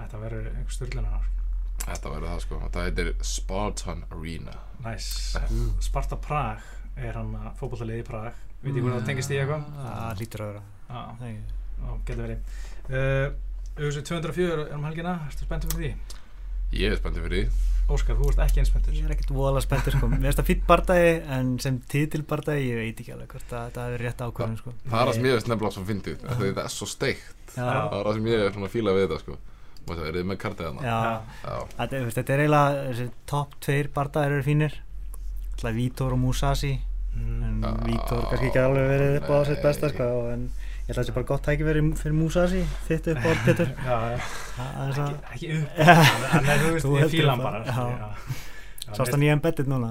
[0.00, 0.08] Það Mm.
[0.08, 1.28] þetta verður einhver styrlunar
[1.80, 4.52] Þetta verður það sko, þetta heitir Spartan Arena.
[4.84, 5.06] Næs,
[5.80, 6.60] Sparta Prag
[7.00, 8.34] er hann að fótballaliði í Prag.
[8.60, 9.64] Veit ég hvernig það tengist í eitthvað?
[9.80, 10.62] Það lítur að vera.
[10.90, 11.00] Já,
[11.80, 12.38] Það getur verið.
[12.90, 13.32] Uh,
[13.80, 16.18] auðvitað 204 er um helgina, ertu spenntið fyrir því?
[16.76, 17.66] Ég er spenntið fyrir því.
[17.90, 20.06] Óskar, þú ert ekki einspenntur Ég er ekkert voðalega spenntur sko.
[20.12, 23.86] Mér finnst það fýtt bardagi en sem titilbardagi ég veit ekki alveg hvort að þetta
[23.88, 24.74] hefur rétt ákvörðun sko.
[24.84, 27.32] Það er það sem ég veist nefnilega svo fyndið Þetta er svo steikt.
[27.56, 29.38] Það er það sem ég er svona fíla við þetta sko
[29.90, 30.38] Mástu, er þið með
[30.86, 31.56] Já.
[31.76, 31.96] Þetta,
[32.36, 34.76] er eiginlega topp tveir bardagir eru fínir.
[35.56, 36.76] Alltaf Vítor og Musashi.
[37.10, 37.64] Mm.
[37.84, 41.08] Vítor kannski ekki alveg verið upp á sitt besta sko en ég held að það
[41.08, 45.80] sé bara gott tækifæri fyrir Musashi þitt upp á Það er það ekki, ekki upp
[46.38, 48.12] En þú veist, Þú ég heldur fíla hann það, bara.
[48.86, 49.90] Já, Sást hann í embedded núna?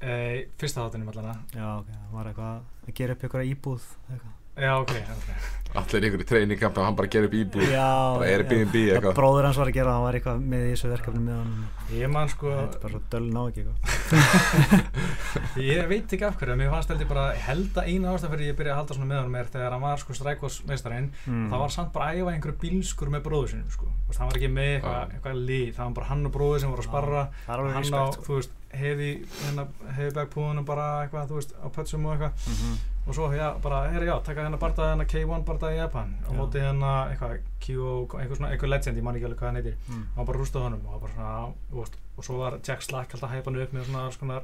[0.00, 4.34] Eh, Fyrsta þáttunum allan Já, ok, það var eitthvað að gera upp ykkur íbúð eitthvað.
[4.54, 8.26] Já, ok, ok Allir ykkur í treyningampi og hann bara gerir upp íbúð Já, Bara
[8.30, 8.92] Airbnb já.
[8.94, 9.16] eitthvað.
[9.16, 12.12] Bróður hans var að gera, hann var eitthvað með í þessu verkefni með hann Ég
[12.14, 14.54] man sko Þetta er bara svo döl ná ekki eitthvað
[15.64, 18.56] Ég veit ekki af hverju, mér fannst heldur bara held að eina ástæð fyrir ég
[18.60, 21.46] byrjaði að halda svona með hann er þegar hann var sko Strikos meistarinn Mm.
[21.50, 23.86] það var samt bara að æfa einhverju bílskur með bróður sinum sko.
[24.18, 26.84] Hann var ekki með eitthvað, eitthvað lið, það var bara hann og bróður sem voru
[26.84, 28.24] að sparra Það er alveg hann á, respekt sko.
[28.28, 29.08] þú veist, hefi
[29.44, 32.78] hérna, hefi backpúðunum bara eitthvað, þú veist, á pötsum og eitthvað Mhm.
[33.06, 36.34] og svo, já, bara, herri, já, taka hérna barða hérna K1 barða í Japan og
[36.36, 37.68] móti hérna eitthvað, Q,
[38.08, 40.06] eitthvað svona, eitthvað legend, ég man ekki alveg hvað hann heitir Mm.
[40.16, 43.30] hann bara rústaði honum og, bara svona, þú veist, og svo var Jack Slack alltaf
[43.30, 44.42] að hæpa hann upp með svona alls konar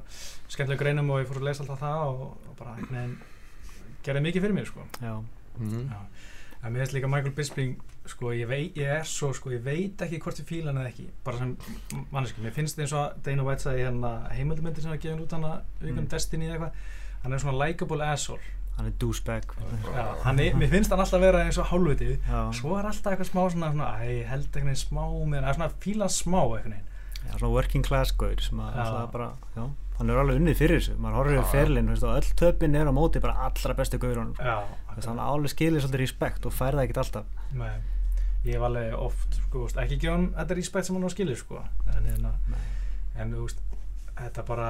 [0.48, 3.16] skemmtilega greinum og ég fór að lesa alltaf það og, og bara einhvern veginn
[4.04, 4.80] gerði mikið fyrir mér sko.
[5.02, 5.22] Já,
[5.60, 5.88] Mhm.
[5.90, 5.96] Já.
[6.64, 10.00] en mér finnst líka Michael Bisping sko, ég, veit, ég er svo, sko, ég veit
[10.02, 11.08] ekki hvort ég fíla hann eða ekki.
[11.24, 11.56] Bara sem
[12.12, 15.60] manneski, mér finnst eins og Dana White sagði hérna heimildmyndir sem var gefin út hana
[15.80, 16.10] vikunum Mm.
[16.14, 16.72] Destiny eða eitthvað
[17.22, 18.40] hann er svona likeable asshole.
[18.78, 19.44] Hann er douchebag
[19.94, 22.16] Já, hann er, mér finnst hann alltaf vera eins og hálfvitið.
[22.56, 25.70] Svo er alltaf eitthvað smá svona, svona æ, ég held veginn smá með hann, svona
[25.84, 26.78] fíla smá veginn.
[27.26, 29.66] Já svona working class gaur sem að alltaf bara, já
[30.00, 32.92] hann er alveg unnið fyrir þessu, maður Já, yfir ferlinn og öll töpin er á
[32.96, 34.34] móti bara allra bestu gaurunum.
[34.40, 37.26] Þess að hann alveg skilir svolítið respekt og fær það ekkert alltaf.
[37.60, 37.72] Nei,
[38.48, 41.40] ég hef alveg oft sko, veist, ekki gefa hann þetta respekt sem hann á skilið
[41.44, 41.62] sko.
[41.94, 42.34] en, hérna,
[43.20, 43.60] en þú veist
[44.20, 44.68] þetta bara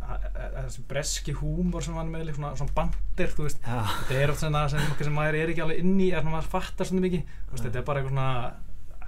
[0.00, 0.18] a-
[0.64, 4.64] þessi breski húmor sem hann með svona, svona bandir þú veist, þetta er oft svona
[4.70, 7.22] sem, sem maður er ekki alveg inn í er svona maður fattar svona mikið.
[7.54, 8.54] Þetta er bara eitthvað svona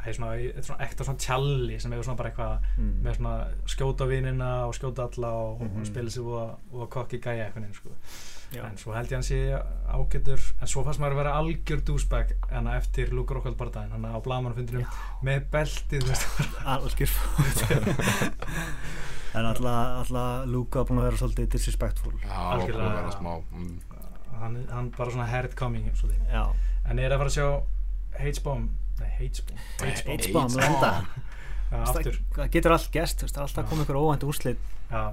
[0.02, 2.94] Æ, svona, er svona ekta svona tjalli sem hefur svona bara eitthvað Mm.
[3.04, 3.34] með svona
[3.66, 5.80] skjóta vinina og skjóta alla og, mm Mhm.
[5.80, 7.90] og spila sér og, og kokki gæja eitthvað neins sko.
[8.52, 9.38] en svo held ég hann sé
[9.88, 14.04] ágætur en svo fannst maður að vera algjör douchebag en eftir Luke Rockhold barndaginn hann
[14.04, 14.84] á blagamannfundinum
[15.24, 16.04] með beltið
[16.66, 17.08] algjör
[19.34, 22.12] en alltaf, alltaf Luke var búin að vera svolítið disrespectful
[23.16, 23.72] smá mm.
[24.42, 26.28] hann, hann bara svona head coming svolítið.
[26.90, 27.48] En er að fara að sjá
[28.20, 28.68] H-bomb
[29.00, 30.56] H-bomb
[31.72, 32.90] það getur allt
[33.38, 34.58] er alltaf komið ykkur óvænt úrslit.
[34.90, 35.04] Já,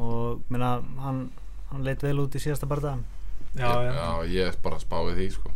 [0.00, 1.26] og minna, hann,
[1.72, 2.96] hann leit vel út í síðasta barða
[3.52, 5.52] já, já, Já, ég er bara að spá við því sko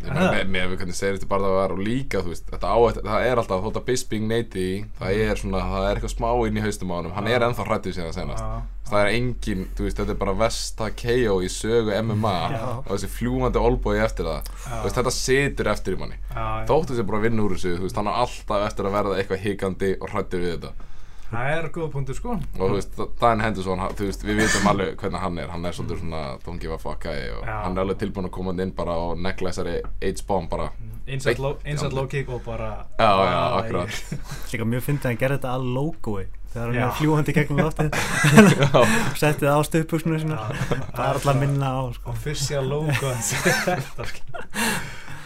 [0.00, 2.70] Er með, með við hvernig segir þetta bara það var og líka, þú veist, þetta
[2.72, 6.14] á, það er alltaf þótt að Bisping neyti því, það er svona, það er eitthvað
[6.14, 7.34] smá inn í haustum á hann Já.
[7.36, 8.40] er ennþá hrættið síðan senast.
[8.40, 12.64] Já, það er engin, þú veist, þetta er bara vesta KO í sögu MMA Já.
[12.80, 14.48] og þessi fljúmandi olbói eftir það.
[14.56, 16.20] Já, þú veist, þetta situr eftir í manni.
[16.70, 19.20] Þóttu sér bara að vinna úr þessu, þú veist, hann á alltaf eftir að verða
[19.20, 20.89] eitthvað hikandi og hrættur við þetta
[21.30, 24.96] það er góð punktur sko og þú veist, Dan Henderson, þú veist, við vitum alveg
[25.00, 27.56] hvernig hann er, hann er svolítið svona don't give a fuck guy og Já.
[27.64, 30.70] hann er alveg tilbúin að koma inn bara og negla þessari H-bomb bara
[31.10, 31.56] einsett Beint low,
[32.02, 33.62] low kick og bara Já, já, Æ.
[33.62, 33.90] akkurat
[34.52, 36.84] líka mjög fyndið að hann gerði þetta að logoi þegar hann Já.
[36.88, 37.90] er fljúandi gegnum loftið
[38.60, 38.82] Já,
[39.22, 39.62] setti það á
[40.34, 40.40] Já.
[40.90, 42.10] það er alltaf að minna á sko.
[42.14, 44.42] official logo þetta sko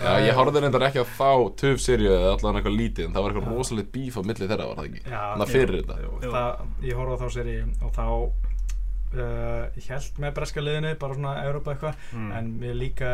[0.01, 1.31] já, ég horfði reyndar ekki á þá
[1.61, 4.67] töf seríu eða allan eitthvað lítið en það var eitthvað rosalit bíf á milli þeirra,
[4.71, 5.03] var það ekki?
[5.05, 8.07] Já, Þannig að fyrir þetta það, ég horfði á þá seri og þá
[9.15, 12.33] uh, ég held með breska liðinu bara svona Europa eitthvað Mm.
[12.39, 13.09] en mér líka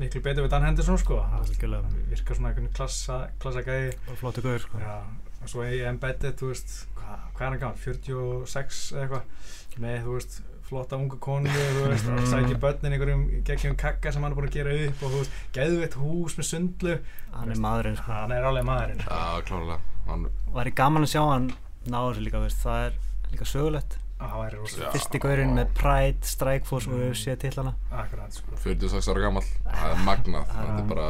[0.00, 1.92] miklu betur við Dan Henderson sko Algjörlega.
[2.10, 4.78] virkar svona einhvern klassa, klassa gæði Bara flottu gaur sko.
[4.78, 4.96] já,
[5.42, 10.02] og svo í embedded þú veist, hvað, hvað er hann gammal 46 eða eitthvað með
[10.04, 11.96] þú veist flotta unga konu og
[12.32, 15.34] sækir börnin einhverjum geggjum kakka sem hann er búin að gera upp og þú veist,
[15.56, 16.94] geðveitt hús með sundlu
[17.34, 18.12] hann er maðurinn sko.
[18.12, 19.18] hann er alveg maðurinn sko.
[19.50, 21.50] Klárlega hann, og það er gaman að sjá hann
[21.84, 22.62] ná þessu líka veist.
[22.64, 22.96] það er
[23.34, 24.88] líka sögulegt það Já.
[24.94, 27.08] fyrsti gaurinn með Pride, Strikeforce og Mm.
[27.10, 31.08] UFC tillana akkurat sko 46 ára gammal, það er magnað þetta er bara,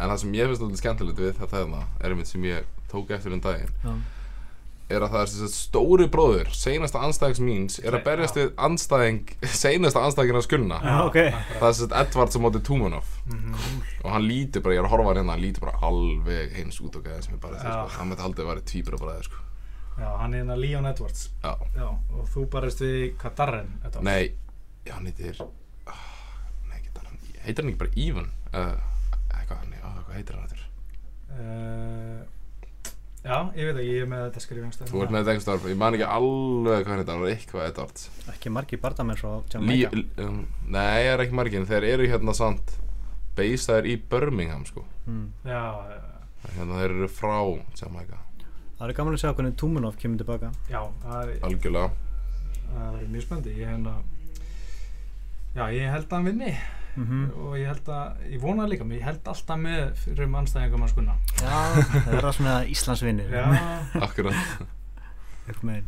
[0.00, 1.60] en það sem ég finnst alltaf skemmtilegt við þetta
[2.00, 3.92] er einmitt sem ég tók eftir um daginn, Já.
[4.90, 8.48] Er að það er sem sagt stóri bróður, seinasta anstæðings míns er að berjast við
[8.66, 11.18] anstæðing seinasta anstæðingin að skunna Já, ok.
[11.60, 13.54] það er sem sagt Edvards á móti Tumanov mm
[14.00, 16.78] og hann lítur bara, ég er að horfa hann hérna hann lítur bara alveg eins
[16.80, 17.74] út og gæði sem ég bara því, Já.
[17.84, 17.98] sko.
[17.98, 19.40] hann mætti aldrei að vera tvíbura bræði sko.
[20.00, 21.26] já, hann er hérna Leon Edwards.
[21.44, 24.06] Já, já, og þú barist við hvað Darren Edwards.
[24.08, 24.32] Nei,
[24.88, 26.00] já, hann heitir ah,
[26.70, 28.30] nei, ekki hann heitir hann ekki bara Ivan?
[28.54, 28.80] Uh,
[29.36, 30.68] eitthvað, nei, ah, hvað heitir hann þetta
[31.36, 32.24] uh,
[33.24, 35.70] já, ég veit ekki, ég er með þetta skrifingstæð Þú ert með þetta einhvers staðar,
[35.72, 40.24] ég man ekki alveg hvað þetta var eitthvað Edwards ekki margir bardamenn frá Lí, Jamaica
[40.24, 42.76] um, Nei, það er ekki margin, þeir eru hérna samt
[43.40, 44.84] beisaðir í Birmingham sko.
[45.06, 45.28] Mm.
[45.46, 46.00] Já, já,
[46.56, 47.36] Hérna þeir eru frá
[47.78, 48.20] Jamaica.
[48.78, 51.90] Það er gaman að sjá hvernig Tumunov kemur tilbaka já, það er, Algjörlega.
[52.70, 53.56] það er mjög spennandi.
[53.60, 53.94] Ég hérna
[55.56, 56.52] Já, ég held að hann vinni.
[56.98, 60.34] Mm og ég held að, ég vona líka men ég held alltaf með fyrir um
[60.40, 63.44] anstæðingum að skunna já, það er svona Íslandsvinnir Já,
[64.06, 64.34] Akkurat.
[65.46, 65.84] Upp með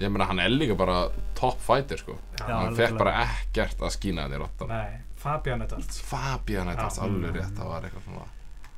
[0.00, 0.98] Ég meina hann er líka bara
[1.36, 2.14] top fighter sko.
[2.38, 5.98] Já, Já, Hann fekk bara ekkert að skína þetta í rottan nei, Fabian Edwards.
[6.08, 7.02] Fabian Edwards, Já.
[7.06, 8.24] alveg rétt, það var eitthvað svona.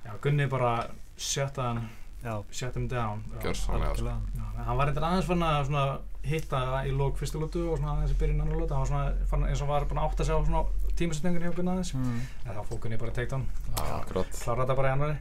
[0.04, 0.72] Já, Gunni bara
[1.16, 1.84] shut hann
[2.24, 3.22] já, shut him down.
[3.38, 3.54] Já.
[3.54, 3.78] Sko.
[3.78, 4.18] algjörlega.
[4.34, 5.86] Já, hann var eitthvað aðeins að svona,
[6.24, 9.26] hitta í lók fyrstu lótu og svona aðeins í byrjun annar lótu hann var svona
[9.30, 10.64] fann, eins og var búin að átta sig á svona
[10.96, 11.94] tímasetningunni hjá Gunni aðeins.
[11.94, 12.20] Mm.
[12.46, 13.46] en þá fók Gunni bara teikt hann.
[13.76, 14.30] Akkurat.
[14.44, 15.16] klára þetta bara í annari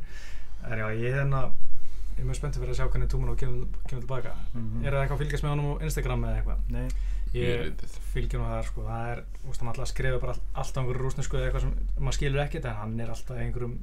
[0.72, 1.42] en já, ég er hérna
[2.14, 4.86] ég er mjög spenntið fyrir að sjá hvernig Túmun og kemur, kemur tilbaka Mhm.
[4.86, 6.60] er það eitthvað að fylgjast með honum á Instagram eða eitthvað?
[6.70, 6.88] Nei,
[7.34, 7.74] ég
[8.14, 11.02] fylgjum nú það sko, það er, þú veist, hann alltaf skrifa bara all- alltaf einhverju
[11.04, 13.76] rúsnesku eða eitthvað sem maður skilur ekkert en hann er alltaf einhverjum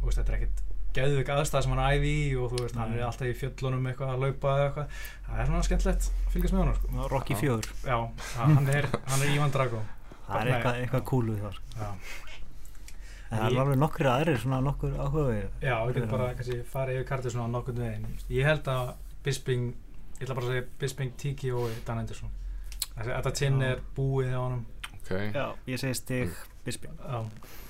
[0.00, 0.62] þú veist, þetta er ekkert
[0.96, 4.12] geðvik aðstæð sem hann æfi í og þú veist, hann er alltaf í fjöllunum eitthvað
[4.14, 4.98] að laupa eða eitthvað.
[5.28, 7.06] Það er svona skemmtilegt að fylgjast með honum sko.
[7.12, 7.40] Rocky Já.
[7.40, 7.98] 4 já,
[8.36, 9.80] hann er, hann er Ívan Drago.
[10.26, 11.56] Það er eitthvað, eitthvað cool við þar.
[11.78, 11.88] Já,
[13.32, 16.98] en það er alveg nokkur aðrir svona nokkur áhugaverðir já við getum bara kannski farið
[17.00, 18.18] yfir kartið svona á nokkurn veginn.
[18.28, 18.92] Ég held að
[19.24, 19.70] Bisping
[20.18, 22.30] ég ætla bara að segja Bisping, Tiki og Dan Anderson.
[22.92, 24.66] Þessi- þetta tinn er búið hjá honum.
[24.98, 26.34] Ok, Já, ég segi stig
[26.66, 26.92] Bisping.
[27.00, 27.24] Já,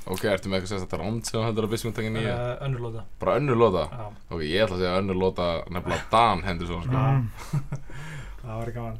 [0.06, 2.34] ok, ertu með eitthvað sérstætt ránd sem þú heldur að Bismund takja nýja?
[2.34, 3.82] uh, önnur lóta Bara önnur lóta?
[3.92, 6.92] já Ok, ég ætla að segja önnur lóta nefnilega Dan Henderson sko.
[6.92, 7.60] Já.
[8.42, 8.98] það var gaman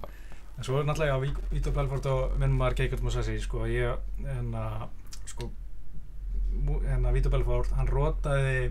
[0.58, 3.98] en svo er náttúrulega já, Ví- Vítor Belfort og minn maður Keikert Musashi sko, ég,
[4.36, 4.84] en að
[5.32, 5.48] sko,
[6.92, 8.70] en að Vítor Belfort hann rótaði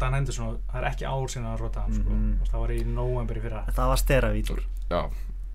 [0.00, 2.10] Dan Henderson það er ekki ár sinna hann rótaði hann sko.
[2.10, 5.02] Þú veist, það var í november í fyrra Það var steravítur Já,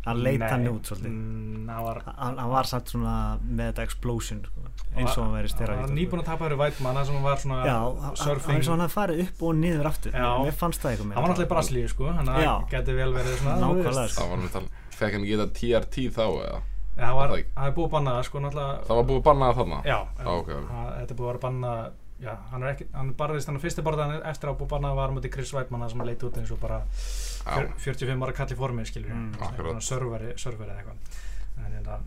[0.07, 3.65] Hann leit Nei, hann út svolítið mm, það var hann, hann var samt svona með
[3.71, 4.63] þetta explosion sko,
[4.95, 7.59] eins og hann verið hann var nýbúin að tapa Vætmann það sem hann var svona
[7.67, 10.15] Já, hann- hann surfing eins og hann hafði farið upp og niður aftur.
[10.15, 12.55] Mér fannst það eitthvað með hann var náttúrulega í Brasilíu sko hann Já.
[12.71, 14.23] geti vel verið svona Nákvæmlega, sko.
[14.23, 14.65] það var með tal
[14.97, 16.61] Fekk hann þetta TRT þá eða?
[16.97, 19.19] Já, það var, Það það er búið að banna það sko náttúrulega Það var búið
[19.21, 19.79] að banna það þarna?
[19.85, 19.99] Já.
[20.17, 21.73] Það- þetta er búið að banna
[22.21, 25.11] já, hann er ekki, hann barðist hann fyrsti barðan eftir að búið að banna var
[25.13, 28.85] mútið Chris Weidmann sem leit út eins og bara fjör, 45 ára kall í formi
[28.89, 31.23] skilur Mm, serveri, serveri eða eitthvað.
[31.65, 31.99] En hérna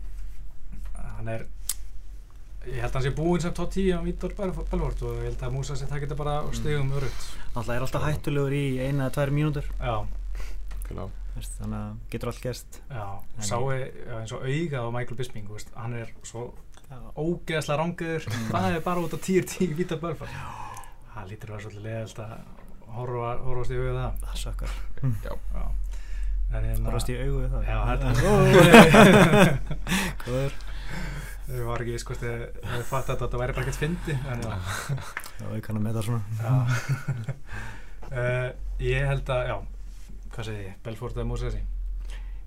[1.17, 1.45] hann er
[2.67, 5.41] ég held að hann sé búinn sem top 10 á Vítor Belfort og ég held
[5.47, 6.53] að Musa sé það geta bara Mm.
[6.53, 7.23] stegum örugt
[7.55, 9.65] Alltaf er alltaf hættulegur í eina eða tvær mínútur.
[9.79, 10.05] Já,
[11.35, 12.81] veist, Þannig að getur allt gerst.
[12.91, 13.05] Já,
[13.37, 16.53] En sá ég já, eins og augað á Michael Bisping hann er svo.
[17.21, 18.47] Ógeðslega rangiður Mm.
[18.51, 20.33] það er bara út á 10-10 Vítor Belfort
[21.11, 22.33] það lítur að vera svolítið leðilt að
[22.91, 24.13] horfa, horfast í augað það.
[24.25, 24.71] Það sökkar.
[25.23, 25.63] Já.
[26.51, 27.63] En hérna Horfast í augu við það.
[27.71, 28.07] Já, þetta
[30.25, 30.53] Góður.
[31.51, 34.43] Ég var ekki viss hvort ég hefði fatt að þetta væri bara ekkert fyndi en
[34.45, 34.51] já,
[35.41, 36.21] Já, ég kann að með það svona.
[36.39, 36.53] Já.
[38.11, 38.49] uh,
[38.91, 39.57] Ég held að, já.
[40.31, 41.59] Hvað segi ég, Belfort eða Musasi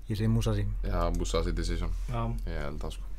[0.09, 1.91] Ég segi Musasi Já, Musashi decision.
[2.09, 3.11] Já, Ég held það sko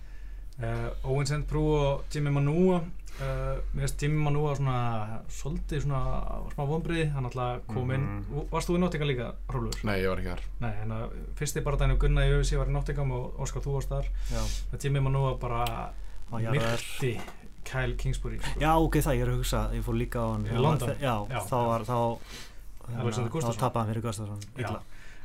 [0.63, 1.43] uh, Owen St.
[1.49, 4.77] Prú og Jimmy Manua uh, Mér finnst Jimmy Manua svona
[5.29, 6.01] svolítið svona
[6.55, 8.49] smá vonbriði hann alltaf kom inn, Mhm.
[8.51, 9.85] varst þú í Nottingham líka, Rólfur?
[9.85, 12.67] Nei, ég var ekki þar Nei, en að fyrsti bara dæni Gunna í öfisi var
[12.69, 14.07] í Nottingham og Óskar þú varst þar
[14.73, 15.93] að Jimmy Manua bara
[16.33, 17.19] myrti
[17.67, 18.61] Kyle Kingsbury sko.
[18.63, 20.93] Já, ok, það, ég er að hugsa, ég fór líka á hann Í London?
[21.03, 21.41] Já, Já.
[21.51, 21.97] þá var, þá
[22.87, 24.77] hérna, þá tapaði hann fyrir Gustafsson Já.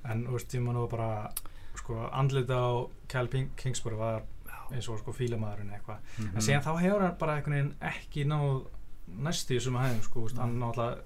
[0.10, 1.10] en þú veist, ég man nú bara
[1.78, 2.70] sko, andlita á
[3.08, 4.24] Kyle Kingsbury var
[4.74, 6.36] eins og sko fílamaðurinn eitthvað Mhm.
[6.36, 8.66] en síðan þá hefur hann bara einhvern veginn ekki náð
[9.22, 10.98] næstu í þessum hæðum sko, veist, hann náttúrulega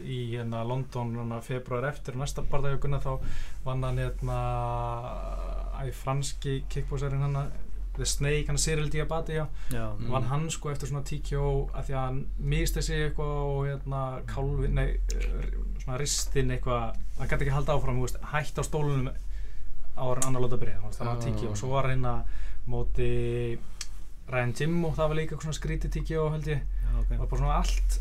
[0.00, 3.20] í hérna London hérna, februar eftir næsta barndagjökunna þá
[3.64, 4.38] vann hann hérna
[5.80, 7.50] æ, franski kickboxerinn hann
[7.96, 10.10] The Snake, hann Cyril Diabati já Já, Mm.
[10.10, 14.22] vann hann sko eftir svona TKO að því að hann misti sig eitthvað og hérna
[14.26, 15.50] kálfi, nei, eh,
[15.84, 19.10] svona ristin eitthvað, hann gæti ekki halda áfram, veist, hætt á stólunum
[19.98, 21.34] áður en annar lóta byrja, þannig að hann.
[21.36, 22.22] TKO og svo var hann að
[22.70, 23.10] móti
[24.30, 27.08] Ryan Jim og það var líka svona skrítið TKO held ég, já, ok.
[27.10, 28.00] Það var bara svona allt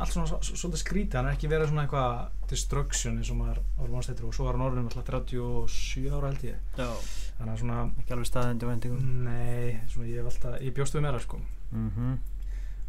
[0.00, 3.94] allt svona svolítið skrítið, hann er ekki verið svona eitthvað destruction eins og maður áður
[3.94, 6.90] mannstættur og svo var hann orðin alltaf 37 ára held ég, Já,
[7.38, 11.06] þannig að svona ekki alveg staðendi vendingum nei, svona ég hef alltaf, ég bjóst við
[11.06, 11.40] meira sko.
[11.72, 12.12] Mhm.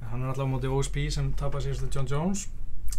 [0.01, 2.47] En Hann er alltaf á móti OSP sem síðast til John Jones.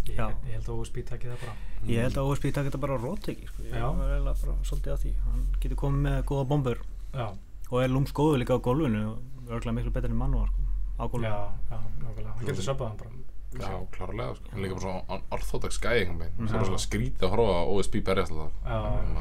[0.06, 1.54] Ég, ég held að OSP takki það bara.
[1.86, 3.62] Ég held að OSP takk þetta bara á rótteki sko.
[3.66, 5.12] Ég var eiginlega bara svolítið að því.
[5.26, 6.82] Hann getur komið með góða bombur.
[7.12, 7.26] Já,
[7.72, 10.62] og er lúmskóðu líka á gólfinu og örgulega miklu betur en mannúar sko,
[11.00, 11.36] á gólfinu já,
[11.72, 13.20] já, nákvæmlega Hann getur sabbað hann bara
[13.52, 14.48] Já, klárlega, sko.
[14.52, 16.46] Hann líka bara svona orthodox gæði einhvern veginn.
[16.48, 16.60] Það Já.
[16.62, 18.54] er svona skrítið að horfa á OSB berjast alltaf.
[18.64, 18.78] Já.
[18.96, 19.18] Hann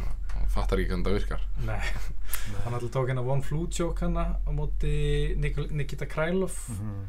[0.52, 1.42] fattar ekki hvernig það virkar.
[1.66, 1.80] Nei,
[2.66, 4.92] hann alltaf tók hérna One Flute Joke hana á móti
[5.40, 6.56] Nik Nikita Krylov.
[6.72, 7.02] Mhm.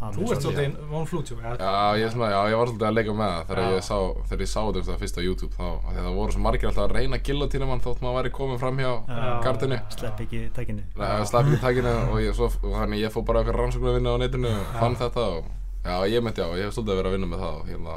[0.00, 1.42] Hann Þú er ert svolítið- One Flute Joke?
[1.42, 3.46] Já, ég, svona, já, ég var svolítið að leika með það.
[3.50, 3.98] Þegar ég sá,
[4.30, 6.68] þegar ég sá þetta fyrst á YouTube þá, af því að það voru svo margir
[6.70, 9.40] alltaf að reyna gillotína mann þótt maður væri komin fram hjá Já.
[9.46, 10.82] gardinu slepp ekki tækinu.
[10.96, 13.96] Það slapp ekki takinu og, ég, svo, og þannig ég fór bara eitthvað rannsóknu að
[14.00, 15.44] vinna á netinu og fann þetta og
[15.86, 17.96] já, ég myndi á, ég hef svolítið að vera að vinna með það og hérna,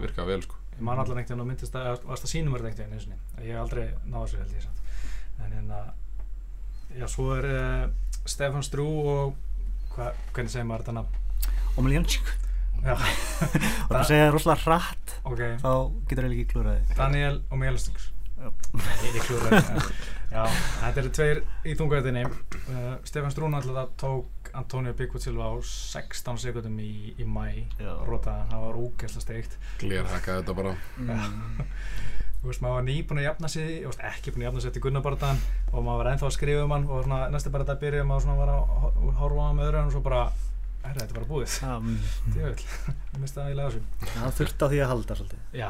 [0.00, 2.70] virkaði vel sko Ég man allar einhvern veginn og myndist að varst að sínum verið
[2.70, 3.44] einhvern veginn einu.
[3.46, 4.82] Ég hef aldrei náða þessu held ég samt.
[5.40, 5.78] En hérna,
[6.98, 7.86] já, svo er uh,
[8.28, 9.38] Stefan Strú og
[9.94, 11.22] hva, hvernig segir maður þetta nafn?
[12.84, 12.92] Já,
[13.86, 15.40] og það segja rosalega hratt ok.
[15.62, 15.70] þá
[16.10, 17.38] getur það ekki klúraði Daniel.
[20.36, 20.42] Já,
[20.82, 22.26] þetta eru tveir í þungautinni.
[22.66, 26.90] Uh, Stefan Strú náttúrulega tók Antonio Bigwood Silva á 16 sekundum í,
[27.20, 27.46] í mæ.
[27.80, 29.56] Hann, það var ógeðslega steikt.
[29.82, 31.60] Glerhakkaði þetta bara Mm.
[32.40, 34.68] Þú veist, maður var nýbúin að jafna sig, þú veist, ekki búin að jafna sig
[34.70, 35.38] eftir Gunnabardaðan
[35.72, 38.24] og maður var ennþá að skrifa um hann og svona, næstu bara þetta byrjuði maður
[38.26, 40.20] svona var að ho- horfa á hann með öðru og svo bara,
[40.84, 41.56] herra, þetta er bara búið.
[41.66, 41.96] Mm.
[42.36, 42.68] Djöfull,
[43.16, 44.12] ég misti það í lega þessu.
[44.12, 45.68] það þurfti á því að halda svolítið Já,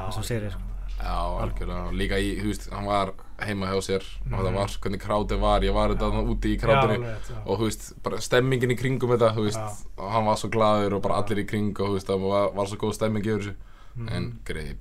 [0.96, 4.44] Já, algjörlega, líka í, þú veist, hann var heima hjá sér og Mhm.
[4.46, 7.36] það var hvernig krátið var, ég var þetta þarna úti í rétt, já.
[7.46, 9.86] og þú veist, bara stemmingin í kringum þetta, þú veist, Já.
[9.98, 12.50] og hann var svo glaður og bara allir í kring og þú veist, það var,
[12.52, 13.54] var svo góð stemming yfir þessu,
[13.96, 14.08] Mhm.
[14.12, 14.76] en greiði.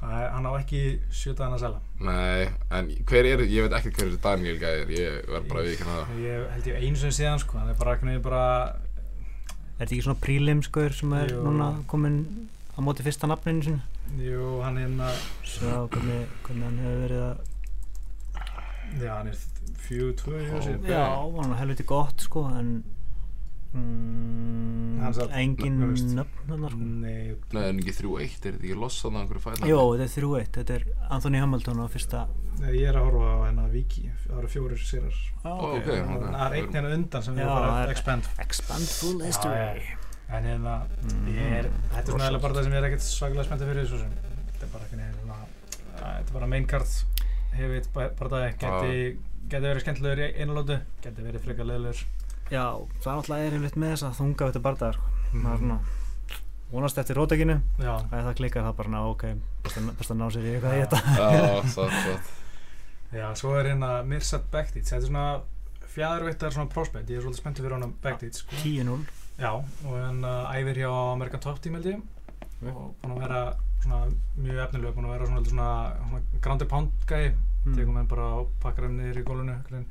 [0.00, 1.80] Það er- Hann á ekki sjötaðan að selja.
[2.00, 5.66] Nei, en hver er, ég veit ekki hver er Daniel gæðir, ég verð bara að
[5.70, 6.18] viðkynna það.
[6.20, 8.76] Ég held ég einu sem síðan, sko, hann er bara, einhvern veginn bara,
[9.78, 11.42] Er þetta ekki svona prílimskur sem er Jú.
[11.44, 13.82] núna komin á móti fyrsta nafninu sinni?
[14.20, 15.10] jú, hann er hérna,
[15.42, 17.54] Svo hvernig, hvernig hann hefur verið að
[19.02, 19.38] já, hann er
[19.86, 20.76] fjögur, tvö í þessu.
[20.76, 20.90] Ok.
[20.92, 21.06] Já,
[21.40, 22.70] hann er helviti gott sko en
[23.74, 25.02] mm,
[25.40, 29.44] engin nöfn hann sko Nei, Nei, en ekki 3-1, er þetta ekki lossað á einhverju
[29.46, 29.70] fæðan?
[29.72, 30.86] Jó, þetta er 3-1, þetta er
[31.16, 32.26] Anthony Hamilton á fyrsta
[32.60, 35.18] nei, ég er að horfa á hennar Viki, það eru fjórir sérar.
[35.44, 35.88] ah, ok.
[35.92, 38.28] Það er einn hérna undan sem við það er- expand.
[38.46, 40.05] Expand full Já, history já.
[40.28, 41.26] En hérna, Mhm.
[41.30, 43.84] ég er, þetta er svona eiginlega bara það sem ég er ekkert svakalega spenntið fyrir
[43.86, 44.12] þessu sem.
[44.52, 46.94] Þetta er bara ekki neina svona, að, þetta er bara main card,
[47.52, 52.02] hefur eitt bara það, geti, geti verið skemmtilegur í einu lótu, geti verið frekar leðilegur.
[52.50, 52.64] Já,
[53.02, 55.12] það er alltaf er einmitt með þess að þunga þetta bardaðar sko.
[55.32, 55.42] Mhm.
[55.46, 55.78] maður svona
[56.72, 57.28] vonast eftir og
[58.18, 59.22] ef það klikkar það bara, ná, ok,
[59.62, 62.32] best að, best að ná sér í eitthvað í þetta Já, satt, satt.
[63.14, 65.26] já, svo er hérna Mirsad Bektic, þetta er svona
[65.94, 68.56] fjæðurvittar svona prospect, ég er svolítið spenntið fyrir honum Bektic, sko.
[68.64, 69.06] 10-0
[69.36, 72.02] Já, og hann uh, æfir hjá Amerikan Top Team held ég.
[72.66, 73.40] Og búinn að vera
[73.82, 73.98] svona
[74.40, 75.68] mjög efnilega, búinn að vera svona, svona,
[76.08, 77.34] svona ground and pound gæi
[77.66, 77.74] Mm.
[77.74, 79.86] tegum hann bara og pakkar hann niður í veginn.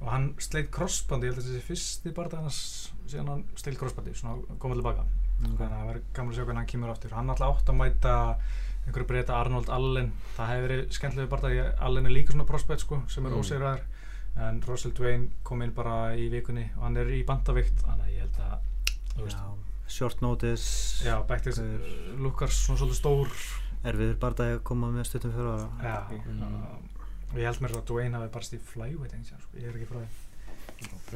[0.00, 2.56] og hann sleit crossbandi, ég held að þessi fyrsti barða hans
[3.06, 5.04] síðan hann sleit crossbandi, svona komið tilbaka
[5.38, 7.10] þannig að það verður gaman að sjá hvernig hann kemur aftur.
[7.14, 8.14] Hann alltaf átt að mæta
[8.88, 13.02] einhverju breyta Arnold Allen, það hefur verið skemmtilega barða, Allen er líka svona prospect sko,
[13.06, 13.38] sem er Mm.
[13.38, 13.80] ósegraðar
[14.48, 18.14] en Russell Dwayne kom inn bara í vikunni og hann er í bandavikt, þannig að
[18.16, 18.58] ég held að
[19.88, 21.60] short notice Já, Bektis
[22.18, 23.34] lukkar svona svolítið stór.
[23.84, 26.42] Erfiður bardaði að koma með stuttum fyrir ára Já, Mm.
[26.42, 29.76] uh, ég held mér að Dwayne hafi barst í flyweight eins og sko, ég er
[29.76, 30.08] ekki frá því.
[30.96, 31.14] Ok.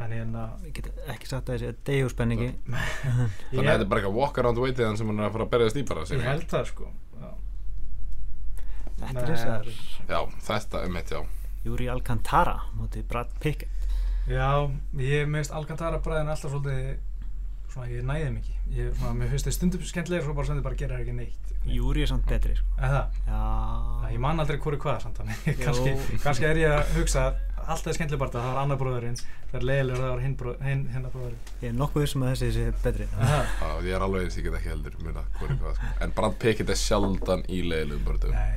[0.00, 4.00] En hérna ég get ekki sagt að þessi degjúspenningi ég, Þannig að þetta er bara
[4.00, 6.46] eitthvað walk around veitiðan sem hann er að fara að berjast í bara, ég held
[6.48, 6.88] það sko.
[7.20, 7.30] Já,
[9.02, 9.70] þetta Nei, er þessar
[10.08, 11.20] Já, þetta er mitt, já.
[11.66, 13.70] Júri Alcantara móti Brad Pickett.
[14.30, 14.48] Já
[15.02, 16.96] ég meðist Alcantara bræðin alltaf svolítið
[17.72, 18.54] svona, ég næði þeim ekki.
[18.76, 21.52] Ég, svona, mér finnst þið stundum skemmtilegir svo bara sem þið bara gera ekki neitt
[21.62, 22.66] Júri er samt betri sko.
[22.78, 23.06] Eða það?
[23.28, 23.38] Já,
[24.02, 25.36] Já, ég man aldrei hverju hvað samt þannig.
[25.62, 25.92] Kannski,
[26.24, 29.56] kannski er ég að hugsa að alltaf er skemmtileg bara það var annar bróðurinn það
[29.60, 32.48] er leiðilegur það var hinn, bró, hinn hennar bróðurinn ég er nokkuð vissum að þessi
[32.56, 33.06] sé betri.
[33.22, 33.40] Aha.
[33.60, 35.94] Já, ég er alveg eins, ég get ekki heldur muna hvað er hvað, sko.
[36.02, 38.34] En Brad Pickett er sjaldan í leiðilegum börnum.
[38.34, 38.54] Nei,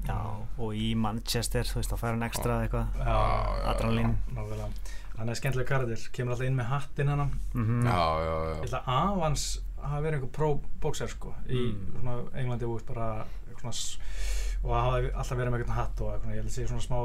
[0.00, 0.08] Mm.
[0.08, 0.18] Já,
[0.58, 4.68] og í Manchester, þú veist, þá fær hann ekstra eitthvað Já, já, Adrenalín nákvæmlega.
[5.18, 7.34] Hann er skemmtileg karakter, kemur alltaf inn með hattinn hann.
[7.54, 7.82] Mhm.
[7.84, 8.60] Já, já, Ég já.
[8.62, 9.44] held að af hans
[9.82, 12.00] hafi verið einhver pro-boxer sko í Mm.
[12.00, 14.00] svona Englandi og bara eitthvað svona
[14.62, 16.86] og það hafi alltaf verið með eitthvað hatt og eitthvað, ég held að sé svona
[16.86, 16.98] smá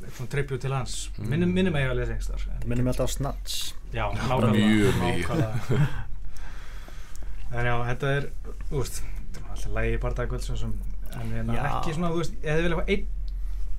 [0.00, 1.10] eitthvað svona tribute til hans.
[1.18, 1.28] Mm.
[1.28, 2.66] Minnum, minnum mig að lesa einhvers þar.
[2.66, 4.52] Minnum við alltaf á Snatch Já, nákvæmlega.
[4.52, 5.28] mjög mikið.
[5.28, 5.88] nákvæmlega.
[7.52, 8.26] En já, þetta er,
[8.70, 8.78] er
[9.50, 10.74] alltaf lægi bardagöld sem sem,
[11.16, 11.62] en hérna Já.
[11.70, 13.06] ekki svona, þú veist, ef þið vilja fá einn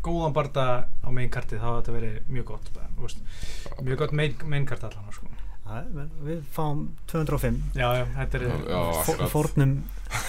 [0.02, 0.66] góðan barda
[1.06, 3.20] á main kartið, þá þetta verið mjög gott, bara, þú veist,
[3.86, 5.28] mjög gott main, main kart allan, sko.
[5.72, 8.48] Já, men Við fáum 205 Já, já, þetta er.
[9.08, 9.28] Fó-.
[9.32, 9.76] Fórnum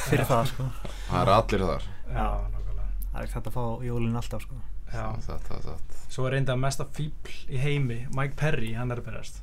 [0.07, 0.67] fyrir það sko
[1.09, 1.87] Það eru allir þar.
[2.13, 2.85] já, nákvæmlega.
[3.09, 4.61] Það er ekki hægt að fá jólinn alltaf sko
[4.93, 5.07] Já.
[5.25, 9.09] það, það, það, Svo er reynda mesta fíbl í heimi, Mike Perry, hann er að
[9.09, 9.41] berast.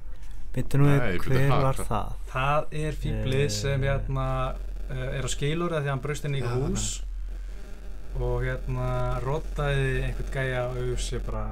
[0.54, 1.90] Byttu nú Nei, við, bíddu, hver ha, var hver?
[1.90, 2.14] það?
[2.32, 3.50] Það er fíblið Eh.
[3.58, 6.88] sem hérna uh, er á skilur því að hann braust inn í Já, hús
[8.18, 8.88] og hérna
[9.24, 11.44] rotaði einhvern gæja á auðvitað bara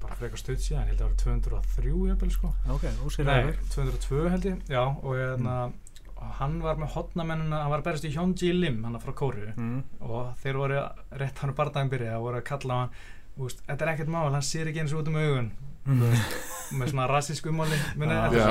[0.00, 2.52] bara frekar stutt síðan, ég held að það var 203 jafnvel sko.
[2.72, 5.56] Ok, Nei, óskiljaður 202 held ég, já og hérna
[6.16, 9.50] og hann var með hotnamennina, hann var að berast í Hyunji Lim, hann frá Kóru
[9.52, 9.78] mm.
[10.06, 10.82] og þeir voru
[11.20, 12.94] rétt hann bardaginn byrja voru að kalla á hann
[13.36, 15.50] úst, þetta er ekkert mál, hann sér ekki eins út um augun
[15.86, 16.02] Mm.
[16.80, 18.22] með svona rassísk ummáli Já.
[18.34, 18.46] já,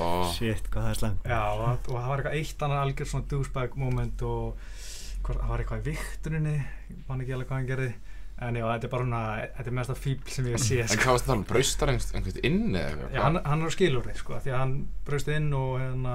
[0.00, 3.10] ó, Shit, hvað það er slæmt Já, og, og það var eitthvað eitt annar algjör
[3.10, 4.62] svona douchebag moment og
[5.38, 6.54] það var eitthvað í viktuninni,
[7.08, 7.90] mann ekki alveg hvað hann gerði
[8.40, 9.20] en já, þetta er bara svona,
[9.58, 11.02] þetta er mest að fíbl sem ég sé en sko.
[11.02, 14.14] hvað varst það um braustar einhvern inni eða eitthvað Já, hann, hann er á skilurri,
[14.16, 14.74] sko, því að hann
[15.08, 16.14] braust inn og hérna,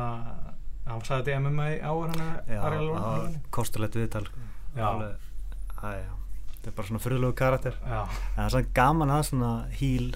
[0.87, 4.47] hann sagði þetta í MMA áður hann Já, það var kostulegt viðtal sko.
[4.75, 4.89] Já.
[5.85, 6.13] Já.
[6.55, 10.07] Þetta er bara svona fyrirlegu karakter Já, En það er svona gaman að svona híl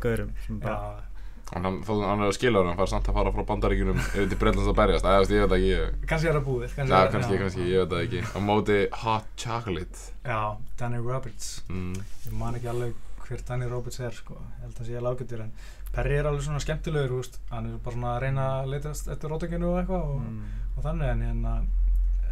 [0.00, 1.09] gaurum sem já, bara
[1.56, 3.98] En hann, þó hann er að skila hann, hann fær samt að fara frá bandaríkjunum
[3.98, 6.76] yfir til Breitlands að berjast, eða veist, ég veit ekki, ég, kannski er það búið
[6.76, 10.38] já, kannski, kannski, ég veit það ekki, á móti Hot Chocolate, Já,
[10.78, 11.96] Danny Roberts mm.
[12.28, 12.94] ég man ekki alveg
[13.24, 14.38] hver Danny Roberts er sko.
[14.38, 15.52] ég held að sé alveg ágættur en
[15.90, 17.40] Perry er alveg svona skemmtilegur úst.
[17.50, 20.56] hann er bara svona að reyna að leitast eftir rótökinu og eitthvað og, mm.
[20.76, 21.56] og þannig en, hérna,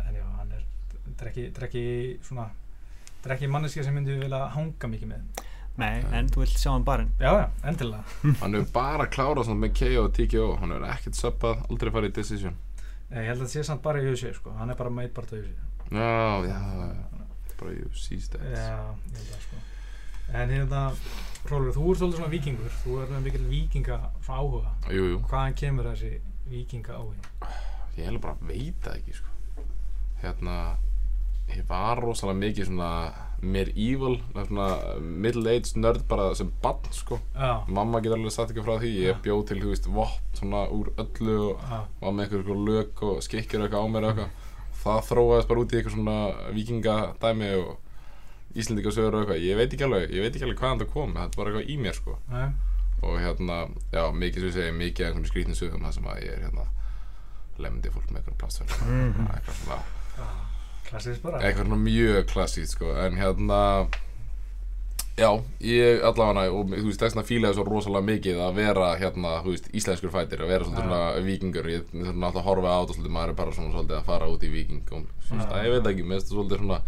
[0.04, 0.64] en já, hann er
[0.94, 1.86] þetta er ekki, þetta er ekki
[2.30, 2.48] svona
[3.18, 5.46] þetta er ekki manneski sem myndi vilja hanga mikið með
[5.78, 7.10] Nei, en þú vilt sjá hann barinn.
[7.22, 8.02] Já, já, endilega.
[8.42, 12.10] Hann hefur bara klárað svona með KO og TKO, hann hefur ekkert söppað, aldrei farið
[12.10, 12.56] í decision.
[13.12, 14.52] Nei, ég held að þetta sé samt bara í UFC sko.
[14.58, 16.08] hann er bara meit bara til UFC Já,
[16.44, 18.50] já, þetta er bara UFC stats.
[18.52, 18.74] já,
[19.14, 19.62] ég held að sko.
[20.42, 20.82] En hérna,
[21.48, 24.74] Rólur, þú ert svolítið svona vikingur þú ert með mikil vikinga svona áhuga.
[24.92, 26.10] Jú, jú, hvaðan kemur þessi
[26.50, 27.54] vikinga áhuga
[27.98, 29.64] ég held bara að veit það ekki, sko.
[30.22, 30.58] Hérna,
[31.56, 32.90] ég var rosalega mikið svona
[33.40, 34.66] medieval, svona
[34.98, 37.20] middle-aged nörd bara sem bann, sko.
[37.36, 39.20] já, Mamma getur alveg sagt ekki frá því, ég Já.
[39.22, 43.20] bjó til, þú veist, vopn svona úr öllu og já, var með eitthvað lög og
[43.22, 44.30] skikkjur eitthvað á mér og eitthvað.
[44.78, 46.16] Það þróaðist bara út í eitthvað svona
[46.54, 47.76] vikingadæmi og
[48.58, 51.30] Íslendingasögur og eitthvað, ég veit ekki alveg ég veit ekki alveg hvaðan það kom, þetta
[51.30, 52.18] er bara eitthvað í mér sko.
[52.32, 52.48] Nei,
[53.06, 53.58] og hérna,
[53.94, 56.64] já, mikið ég segi mikið af einhvern skrýtnum sögum það sem að ég er hérna
[57.58, 59.28] lemdi fólk með eitthvað plastverð Mhm.
[59.34, 59.78] eitthvað svona,
[60.88, 61.40] já, klassist bara.
[61.44, 63.62] Eitthvað mjög klassíkt sko, en hérna
[65.18, 65.30] já,
[65.64, 69.34] ég allavega og þú veist, þess vegna fíla ég svo rosalega mikið að vera hérna,
[69.44, 72.96] þú veist, íslenskur fætir að vera svona vikingur ég þurfa náttúrulega að horfa á þetta
[72.98, 75.64] svolítið, maður er bara svona svolítið að fara út í viking og svona, Já.
[75.66, 76.80] ég veit ekki, mér finnst það svolítið svona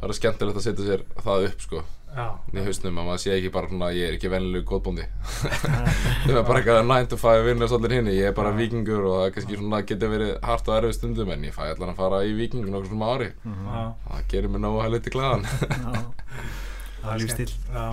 [0.00, 1.84] það er skemmtilegt að setja sér það upp sko
[2.14, 5.04] í hausnum að maður sé ekki bara svona ég er ekki venilegu góðbóndi
[5.42, 8.14] það er bara eitthvað 9 to 5 vinna svolítið hinni.
[8.20, 11.46] Ég er bara vikingur og það kannski svona getur verið hart og erfið stundum en
[11.48, 13.66] ég fæ allan að fara í viking nokkur svona ári Mhm.
[13.66, 13.84] já.
[14.08, 16.04] Það gerir mér nógu að helviti glæðan Já.
[17.04, 17.86] Það er lífstíl Já,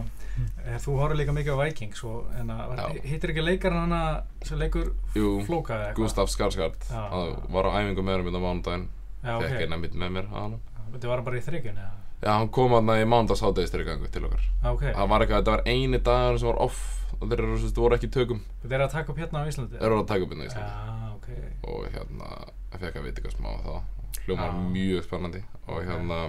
[0.66, 2.02] Eh, þú horfður líka mikið á Vikings
[3.04, 5.98] hittir ekki leikarinn hana sem leikur Jú, flóka eða eitthvað?
[6.00, 6.88] Gustaf Skarsgård.
[6.90, 8.86] Hann var á æfingu með hann á mánudaginn.
[9.22, 9.44] Já, ok.
[9.44, 10.56] fekk eina mitt með mér hann
[10.94, 11.92] Þetta var hann bara í þryggjun eða?
[12.22, 14.84] Já, hann kom hann í mánudags hátegistyrirgangu til okkar Já, ok.
[14.94, 16.82] Það var eitthvað, þetta var eini dagur sem var off
[17.22, 19.46] og þeir eru, þú voru ekki í tökum Þetta er að taka upp hérna á
[19.50, 19.78] Íslandi?
[19.80, 21.28] Þeir eru að taka upp inn í Íslandi Já, ok.
[21.72, 22.30] og hérna,
[22.76, 23.82] ég fekk að vita eitthvað smá um það
[24.26, 24.62] hljómar Já.
[24.78, 26.20] mjög spennandi og hérna,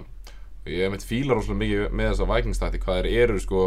[0.67, 3.63] ég hef mitt fílar rosalega mikið með þessa vikingstætti hvað þeir eru sko,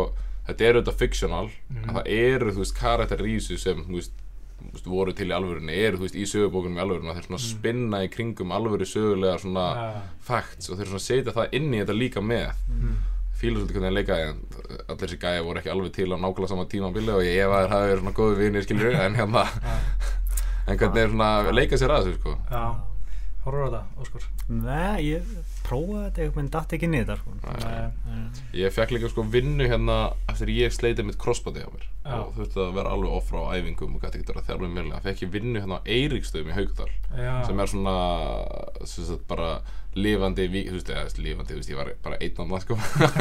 [0.49, 1.84] þetta eru þetta fictional Mhm.
[1.89, 4.11] en það eru, þú veist, karakter í þessu sem, þú veist,
[4.74, 7.49] veist, voru til í alvörunni eru, þú veist, í sögubókunum í alvörunni þeir svona Mm.
[7.49, 10.01] spinna í kringum alvöru sögulega svona Já.
[10.20, 12.95] facts og þeir svona setja það inn í þetta líka með Mm.
[13.36, 14.38] fílar svolítið hvernig þeir leika en
[14.89, 17.61] allir þessi gæja voru ekki alveg til á nákvæmlega sama tímabili og ég ef að
[17.66, 19.43] þeir hafi verið svona góði vinir skilur en hérna,
[20.68, 22.63] en hvernig þeir svona leika sér að þessu sko Já.
[23.46, 24.24] Horfður á þetta, Óskar?
[24.50, 25.28] Nei, ég
[25.66, 27.34] prófaði þetta einhvern veginn datt ekki niður sko.
[27.46, 27.84] Nei.
[28.10, 28.24] En-
[28.58, 29.98] Ég fekk líka sko vinnu hérna
[30.32, 32.16] eftir ég sleitið mitt crossbody á mér Já.
[32.24, 35.02] og þurfti að vera alveg off frá æfingum og gæti ekki að þjálfa mig meðlega.
[35.06, 36.89] Fekk ég vinnu hérna á Eiríkstöðum í Haugdal
[37.46, 37.96] sem er svona
[38.86, 39.50] sem sagt, bara
[39.96, 42.76] lifandi, þú veist, eða lifandi, þú veist, ég var bara einn á það sko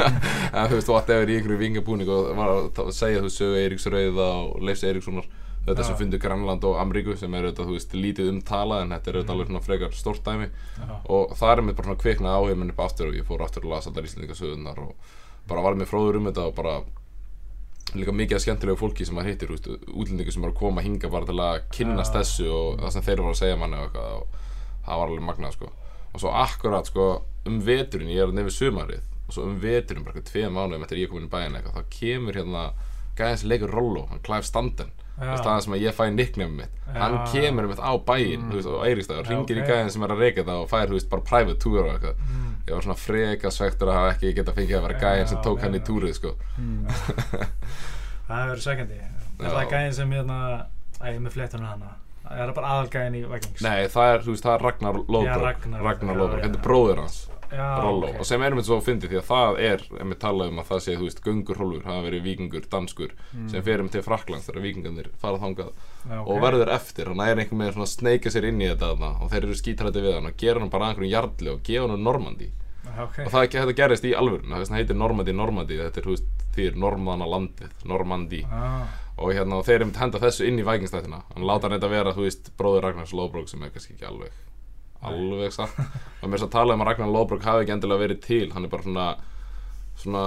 [0.59, 4.27] en þú veist, whatever í einhverju vingabúning og var að segja þú sögu Eiríks Rauða
[4.41, 5.29] og Leifs Eiríkssonar
[5.67, 9.09] þetta sem fundu Grænland og Ameríku sem er auðvitað, þú veist, lítið umtalað en þetta
[9.09, 9.35] er auðvitað Mhm.
[9.35, 10.49] alveg svona frekar stórt dæmi
[10.79, 11.01] Já.
[11.09, 13.63] og það er mér bara svona kviknað áhugum minn upp aftur og ég fór aftur
[13.65, 14.95] að lasa allar íslendingasöðunar og
[15.49, 16.83] bara var mér fróður um þetta og bara
[17.95, 21.09] líka mikið af skemmtilegu fólki sem maður hittir út, útlendingu sem er að koma hinga
[21.11, 22.19] bara til að kynnast Já.
[22.21, 24.27] þessu og það sem þeir voru að segja manni og eitthvað og
[24.87, 25.69] það var alveg magnað sko
[26.15, 30.15] og svo akkurat sko um veturinn ég er nefnir sumarið og svo um veturinn bara
[30.17, 32.65] eitthvað tveið mánuðum eftir ég kom inn í bæinn eitthvað þá kemur hérna
[33.17, 34.91] gæðin sem leikur Rollo, hann Clive Standen.
[35.19, 37.25] Það er það sem að ég fæ nickname mitt hann Já.
[37.33, 38.67] kemur mitt á bæinn Mm.
[38.67, 39.65] og Eiríkstæður, Já, ringir ok.
[39.65, 42.15] í gæðin sem er að reyka þetta og fær veist, bara private tour og eitthvað
[42.25, 42.55] Mm.
[42.67, 45.61] ég var svona freka svektur að hafa ekki getað fengið að vera gæðin sem tók
[45.61, 46.87] hann í túrið sko mm.
[48.29, 49.01] Það hefur verið svekkjandi
[49.45, 50.39] Er það gæðin sem hérna
[51.05, 51.91] ég er með fléttunum hana
[52.25, 55.83] Það er bara aðalgæðin í Vikings Nei, það er, veist, það er Ragnar Lóðbrok Ragnar.
[56.17, 56.39] Já.
[56.41, 57.19] þetta er bróðir hans
[57.55, 58.19] Rollo, ok.
[58.21, 60.69] og sem er einmitt svo að fyndi því að það er, einmitt talað um að
[60.73, 63.15] það sé, þú veist, Gungur Rolfur hafa verið vikingur, danskur
[63.53, 66.29] sem fer um til Fraklands þegar vikingarnir fara þangað Já, ok.
[66.35, 69.13] og verður eftir, hann er einhvern veginn svona að sneika sér inn í þetta þarna
[69.21, 71.89] og þeir eru skítrætti við hann og gera hann bara að einhverjum jarli og gefa
[71.95, 72.51] hann Normandi
[72.85, 73.19] Já, ok.
[73.25, 76.67] og það, þetta gerist í alvörun, það heitir Normandi Normandi, þetta er, þú veist, því
[76.69, 78.85] er Normana landið, Normandi Ah,
[79.17, 82.13] og hérna, og þeir eru henda þessu inn í Vikingstættina hann láta hann þetta vera,
[82.17, 84.35] þú veist, bróður Ragnars Lóðbrók sem er kannski ekki alveg
[85.11, 85.79] alveg satt.
[86.23, 88.47] Og mér er svo að tala um að Ragnar Lóðbrók hafi ekki endilega verið til.
[88.55, 89.09] Hann er bara svona
[89.95, 90.23] svona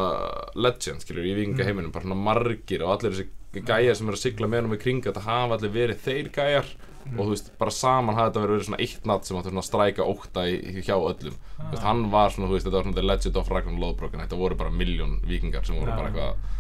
[0.56, 4.48] legend, skilur, í vikingaheiminum bara svona margir og allir þessi gæjar sem eru að sigla
[4.48, 6.70] með hann um í kring þetta hafa allir verið þeir gæjar.
[7.08, 9.68] Og þú veist, bara saman hafði þetta verið svona eitt natt sem átti svona að
[9.70, 11.38] stræka ótta í, hjá öllum.
[11.56, 14.18] Þú veist, hann var svona, þú veist, þetta var svona the legend of Ragnar Lóðbrók
[14.18, 15.96] en þetta voru bara miljón vikingar sem voru Já.
[16.02, 16.58] bara eitthvað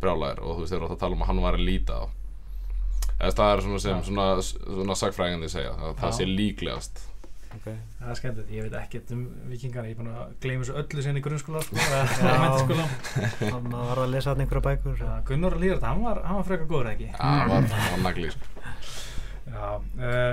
[0.00, 2.00] brjálæðir og þú veist, þeir eru átt að tala um að hann var að líta
[2.00, 2.04] á.
[3.20, 6.16] Eða það er svona sem svona, svona sagfræðingandi segja að það Já.
[6.16, 7.04] sé líklegast
[7.56, 7.78] okay.
[7.98, 11.04] það er skemmtilegt, ég veit ekkert um vikingar, ég er búin að gleyma þessu öllu
[11.06, 12.04] sinni í grunnskóla, sko, eða.
[13.40, 16.48] Það maður var að lesa hann einhverja bækur Já, Gunnar Lýrard, hann var, hann var
[16.48, 17.10] frekar góður, ekki?
[17.16, 18.54] Það var, það var nagli sko.
[19.50, 20.32] Já, uh,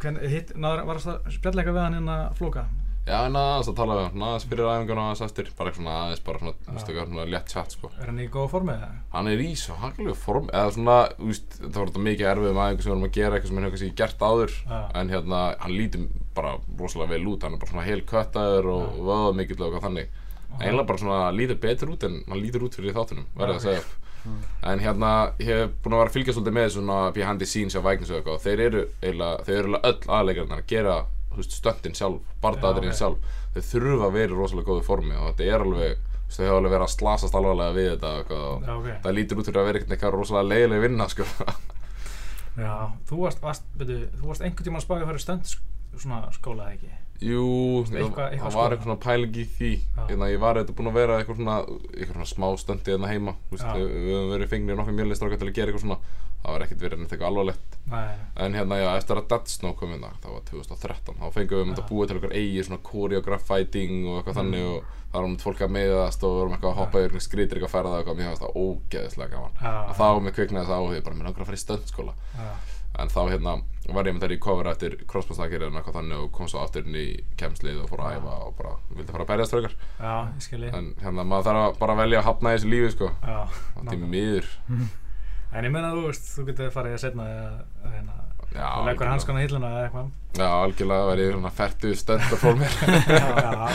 [0.00, 2.66] hvernig, hitt, náður, var það eitthvað við hann hérna flóka?
[3.06, 5.98] Já, en aðeins að tala við hann, aðeins fyrir og aðeins eftir, bara eitthvað svona
[6.02, 7.90] aðeins, bara svona, þú veist, eitthvað svona létt chat, sko.
[8.00, 8.96] Er hann í góða formið það?
[9.12, 12.50] Hann er í svo haglegu form, eða svona, þú veist, það var þetta mikið erfið
[12.50, 14.80] um aðeingu sem við erum að gera eitthvað sem hann hefur kannski gert áður, Já.
[14.98, 18.82] en hérna, hann lítur bara rosalega vel út, hann er bara svona hel köttaður og
[18.86, 19.04] Já.
[19.10, 20.22] vöða mikill og eitthvað þannig.
[20.56, 23.86] Einlega bara svona lítur betur út en hann lítur út fyrir þáttunum, verður að segja.
[24.66, 27.76] En hérna, ég hef búin að vera að fylgja svolítið með svona behind the scenes
[27.78, 30.96] á Vikings og eitthvað og þeir eru eiginlega, þeir eru eiginlega öll aðleikarnir að gera,
[31.46, 33.36] stöndin sjálf, bardaðurinn sjálf.
[33.54, 36.74] Þeir þurfa að vera í rosalega góðu formi og þetta er alveg, þau hafa alveg
[36.74, 38.90] verið að slasast alvarlega við þetta eitthvað og Já, ok.
[39.04, 41.28] það lítur út fyrir að vera eitthvað rosalega leiðileg vinna, sko.
[42.56, 42.74] Já,
[43.06, 45.56] þú varst, varst, byrju, þú varst einhvern tímann að fara í stönd
[46.04, 46.92] svona skóla eða ekki?
[47.16, 47.44] Jú,
[47.88, 49.70] það, eitthvað- eitthvað það var eitthvað svona pæling í því
[50.10, 51.54] hérna, ég var eitthvað búinn að vera eitthvað svona,
[51.96, 53.72] eitthvað svona smá stöndi hérna heima Já.
[53.72, 55.98] við, höfum verið fengnir nokkuð mjölistráka til að gera eitthvað svona
[56.46, 58.14] það var ekkert verið neitt eitthvað alvarlegt Nei,
[58.46, 61.64] en hérna já, eftir að Dead Snow kom inn það var 2013, þá fengum við
[61.64, 61.74] um Já.
[61.76, 64.40] þetta búið til okkar eigi svona choreograph fighting og eitthvað Mm.
[64.40, 67.24] þannig og það var um fólk að meiðast og við vorum eitthvað að hoppa yfir
[67.26, 69.74] skrítir eitthvað ferða og eitthvað, mér fannst það ógeðislega gaman Já.
[69.90, 72.16] og þá með kviknaði það áhugði, bara mér langar að fara í stöndskóla
[72.96, 73.52] en þá hérna
[73.92, 76.86] var ég með þær í cover eftir crossbandslakir eða eitthvað þannig og kom svo aftur
[76.88, 80.14] inn í kemslið og fór að æfa og bara vildi fara að berjast frekar já,
[80.32, 80.70] ég skilji.
[80.78, 83.82] en hérna maður þarf að bara velja að hafna í þessu lífi sko Já, og
[83.82, 84.08] til nákvæmlega.
[84.16, 84.48] miður
[85.56, 87.26] En ég meina þú veist, þú getur farið að setna
[87.94, 88.16] hérna,
[88.52, 90.10] þú leggur hanskana í hilluna eða eitthvað.
[90.36, 92.74] Já, algjörlega verið svona færtu stöndar fór mér
[93.16, 93.68] Já,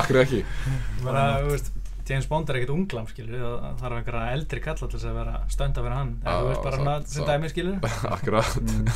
[0.00, 1.70] Akkur ekki ég meina, þú veist,
[2.10, 5.34] James Bond er ekkert unglam, skilju, það þarf einhverja eldri kalla til þess að vera
[5.54, 6.10] stönda fyrir hann.
[6.20, 7.74] Já, Eða, þú veist, bara svo- svona sem svo- dæmi, skilju.
[8.16, 8.88] Akkurat Mm.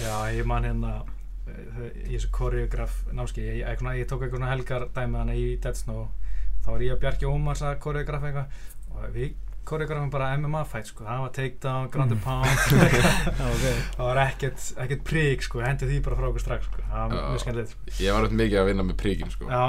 [0.00, 0.92] Já, ég man hérna
[1.50, 5.46] eh, í þessu koreograf námski, ég, ég, ég, ég tók svona helgar dæmi hana í
[5.60, 6.08] Dead Snow
[6.64, 8.46] þá var ég að Bjarki Ómars að koreograf eitthvað
[8.96, 9.34] og við
[9.68, 12.46] koreografum bara MMA fight sko, það var takedown, ground and pound.
[12.48, 13.66] Já, ok.
[13.96, 17.28] það var ekkert, ekkert prík sko, hendi því bara frá okkur strax sko, það var
[17.28, 17.92] mjög skemmtilegt sko.
[18.00, 19.50] Ég var eitthvað mikið að vinna með príkin sko.
[19.52, 19.62] Já,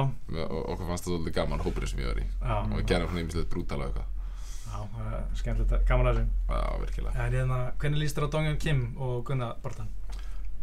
[0.48, 2.26] og okkur fannst það svolítið gaman hópurinn sem ég var í.
[2.40, 4.10] Já, og við gerðum svona ímislegt brútal og eitthvað.
[4.72, 6.46] Já, það var skemmtilegt, gaman að þessu.
[6.56, 7.16] Já, virkilega.
[7.28, 9.92] En hérna, hvernig líst þér á Donghyun Kim og Gunnar Bartan?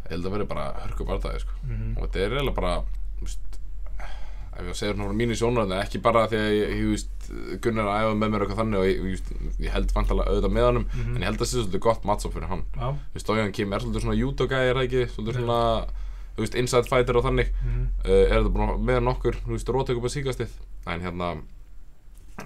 [0.08, 1.58] Ég held að verið bara hörku bardaði sko.
[1.68, 2.70] Mm og þetta er eiginlega bara
[3.18, 3.58] þú veist,
[4.58, 7.17] ef ég segir svona frá mínu sjónaröðinu ekki bara því að ég, ég, ég veist,
[7.64, 10.66] Gunnar að æfa með mér eitthvað þannig og ég, ég, ég held vantalega auðvitað með
[10.68, 11.14] honum Mhm.
[11.16, 12.62] en ég held að það sé svolítið gott matchup fyrir hann.
[12.76, 15.02] Já, Þú veist, Dójan Kim er svolítið svona judo-gæði, er það ekki?
[15.14, 15.60] Svolítið svona,
[16.36, 17.48] þú veist, inside fighter og þannig.
[17.64, 20.48] Mm uh, er þetta búin að með nokkur, þú veist, rótök upp að síkastið?
[20.86, 21.30] En hérna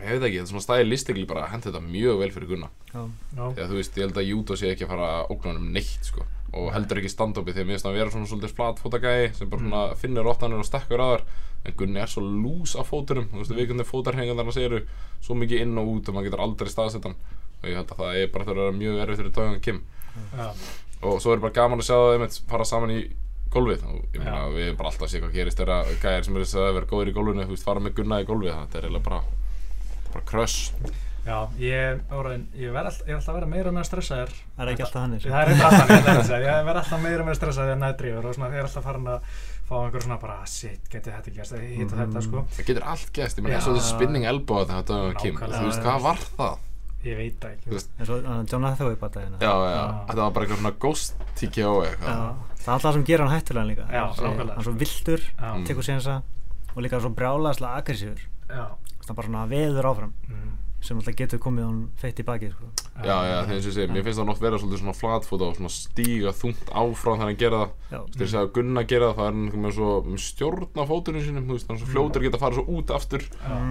[0.01, 2.71] ég veit ekki, þetta er svona stæði listikli bara hendi þetta mjög vel fyrir Gunnar
[2.93, 3.03] Já.
[3.37, 5.61] já, að þú veist, ég held að judo sé ekki að fara að ógna hann
[5.63, 6.25] um neitt, sko.
[6.53, 9.63] Og heldur ekki stand-upi því að mér finnst hann vera svona svolítið flatfótagæði sem bara
[9.63, 9.97] svona Mm.
[10.03, 11.23] finnir róttanir og stekkur að þar
[11.65, 13.29] en Gunni er svo lús á fótunum.
[13.33, 14.81] Þú veist, við hvernig fótarhengarnar hans eru
[15.23, 17.15] svo mikið inn og út og maður getur aldrei staðsett hann.
[17.63, 19.81] Og ég held að það er bara þurfa að vera mjög erfið fyrir Dójan Kim.
[20.37, 20.49] Já,
[21.09, 23.01] og svo er bara gaman að sjá það einmitt fara saman í
[23.55, 23.85] gólfið.
[23.89, 24.49] Og ég meina Já.
[24.53, 27.09] við erum bara alltaf að sé hvað gerist þegar gæðir sem eru að vera góðir
[27.09, 28.53] í gólfinu þú veist fara með gunna í gólfið.
[28.61, 29.23] Þetta er eiginlega bara
[30.15, 30.73] bara kröss
[31.23, 34.33] já, ég, orðin, ég, ver all, ég er alltaf að vera meira og meira stressaður.
[34.57, 37.23] Það er ekki alltaf hann Það er eitthvað alltaf, ég segja, ég verð alltaf meira
[37.23, 39.39] og meira stressaður en næðdrýfur og svona, ég er alltaf farin að
[39.69, 42.43] fá einhver svona bara, shit, geti þetta gerst, hitt og þetta, sko.
[42.57, 43.55] það getur allt gæst ég Já.
[43.55, 45.39] eins og þessi spinning elbow þetta þetta var Kim.
[45.39, 46.69] Þú veist hvað var það?
[47.03, 47.79] Ég veit það ekki.
[47.99, 49.71] Eins og hann John Hathaway bataðina já já.
[49.75, 49.87] Já.
[50.11, 52.21] þetta var bara eitthvað svona ghost TKO eitthvað.
[52.63, 53.87] Það er alltaf sem gerir hann hættulega líka.
[53.91, 54.53] Já, nákvæmlega.
[54.53, 55.25] hann er svo vildur,
[55.67, 56.21] tekur sénsa
[56.77, 58.23] og líka svo brjálaðslega aggressífur.
[58.53, 58.63] Já,
[59.03, 60.51] það er bara svona veður áfram mm,
[60.83, 62.69] sem alltaf getur komið hún feitt í baki sko.
[63.07, 65.47] Já, já, þegar eins og ég segi, mér finnst það nátt vera svolítið svona flatfóta
[65.47, 67.77] og svona stíga þungt áfram þegar hann gera það.
[67.93, 70.83] Þegar ég segja að Gunna gera það, það er hann einhvern veginn svo með stjórn
[70.83, 73.29] á fótunum sínum, þú veist, hann er svo fljótur geta að fara svo út aftur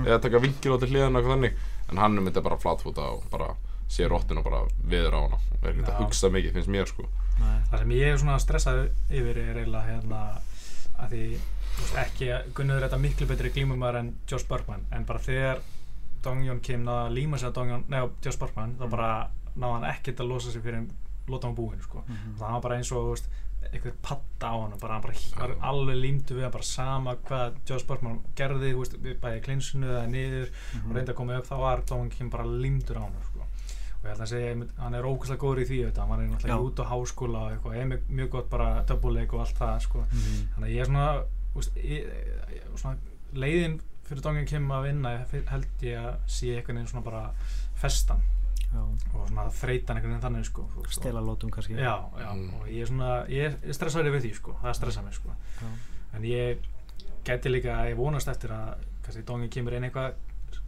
[0.08, 1.60] eða taka vinkil á til hliðina eitthvað þannig.
[1.92, 3.52] En hann er myndið bara flatfóta og bara
[3.92, 5.42] sé rottuna bara veður á hana.
[5.60, 7.10] Og er ekki að hugsa mikið, finnst mér sko.
[7.42, 10.22] Nei, það sem ég er svona stressað yfir er eiginlega hérna
[11.02, 11.26] að því
[12.02, 15.62] ekki Gunnar þetta miklu betri glímumar en Josh Bergman en bara þegar
[16.24, 19.12] Dongjón Kim náða að líma sig að Dongjón, neða Josh Bergman þá bara
[19.58, 20.84] náða hann ekkert að losa sig fyrir
[21.30, 22.04] lóta hann búinn sko.
[22.08, 22.36] Mhm.
[22.40, 23.28] það var bara eins og veist,
[23.72, 27.86] einhver patta á hann bara, hann bara var alveg límdu við bara sama hvað Josh
[27.88, 30.90] Bergman gerði veist, bæði klinsinu eða niður Mhm.
[30.90, 33.40] og reyndi að koma upp þá var Dongjón bara límdur á hann sko.
[34.02, 36.58] og ég held að segja, hann er ógæslega góður í því auðvitað, hann var náttúrulega
[36.58, 36.66] Já.
[36.66, 40.00] út á háskóla og eitthvað, er mjög, gott bara double-leik og allt það sko.
[40.00, 40.48] Mhm.
[40.56, 41.24] þannig að ég er svona,
[41.56, 42.08] úst, ég,
[42.76, 42.98] svona
[43.34, 45.12] leiðin fyrir Dongjón Kim að vinna
[45.52, 47.24] held ég að sé einhvern veginn svona bara
[47.80, 48.22] festan
[48.72, 51.76] já, og svona þreytan einhvern veginn þannig sko, veist, stela lótum kannski.
[51.76, 52.54] Já, já, Mm.
[52.60, 55.36] og ég er svona ég er stressaður yfir því sko, það stressa mig sko.
[56.14, 56.58] En ég
[57.26, 60.14] gæti líka ég vonast eftir að kannski Dongjón Kim er einn eitthvað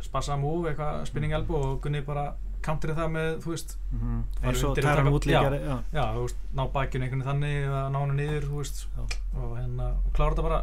[0.01, 2.33] spassa múf, eitthvað spinning elbow og Gunni bara
[2.65, 4.23] counterið það með, þú veist Mhm.
[4.39, 5.77] Fara eins og og Tæran taka- útlíkjari já.
[5.93, 9.03] já, þú veist, ná bakinu einhvern veginn þannig eða ná hann niður, þú veist Já.
[9.39, 10.61] og hérna, og klára þetta bara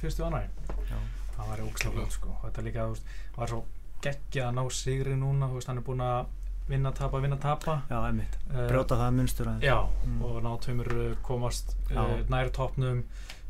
[0.00, 0.48] fyrstu annari
[0.90, 0.96] Já.
[1.36, 3.04] það var ógslag flott sko þetta líka, þú veist,
[3.36, 3.64] var svo
[4.02, 6.26] geggjað að ná sigri núna, þú veist, hann er búinn að
[6.68, 10.22] vinna, tapa, vinna, tapa já, einmitt Eh, brjóta það munstur aðeins já, Mm.
[10.24, 12.24] og ná tveimur uh, komast uh, Já.
[12.28, 13.04] nær toppnum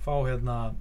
[0.05, 0.75] fá hérna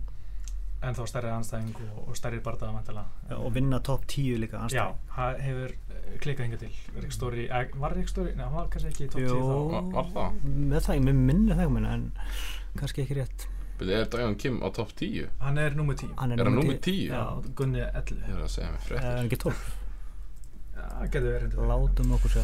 [0.84, 4.64] ennþá stærri anstæðing og, og stærri bardaða mæntilega Já, og vinna topp 10 líka já,
[4.64, 4.95] anstæðing.
[5.16, 5.72] það hefur
[6.24, 9.10] klikkað hingað til Rick Story, eh, var Rick Story, neða, hann var kannski ekki í
[9.10, 10.32] topp 10 Jú, þá Var- var það?
[10.74, 12.12] með það, með minni það minna, en
[12.78, 13.47] kannski ekki rétt
[13.80, 15.28] Byrju, er Dion Kim á topp 10?
[15.39, 17.10] hann er nummer 10 hann Er hann númer númer 10?
[17.10, 19.56] já, Gunni 11 Ég er að segja mig er fréttir hann ekki 12
[20.74, 21.68] Já, getur verið reyndar.
[21.74, 22.43] látum okkur sjá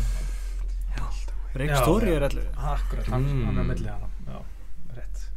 [1.56, 2.16] Rick Já, Story já.
[2.16, 3.46] er allir Akkurat, hann, Mm.
[3.46, 4.42] hann er milli hana Já,
[4.96, 5.30] rétt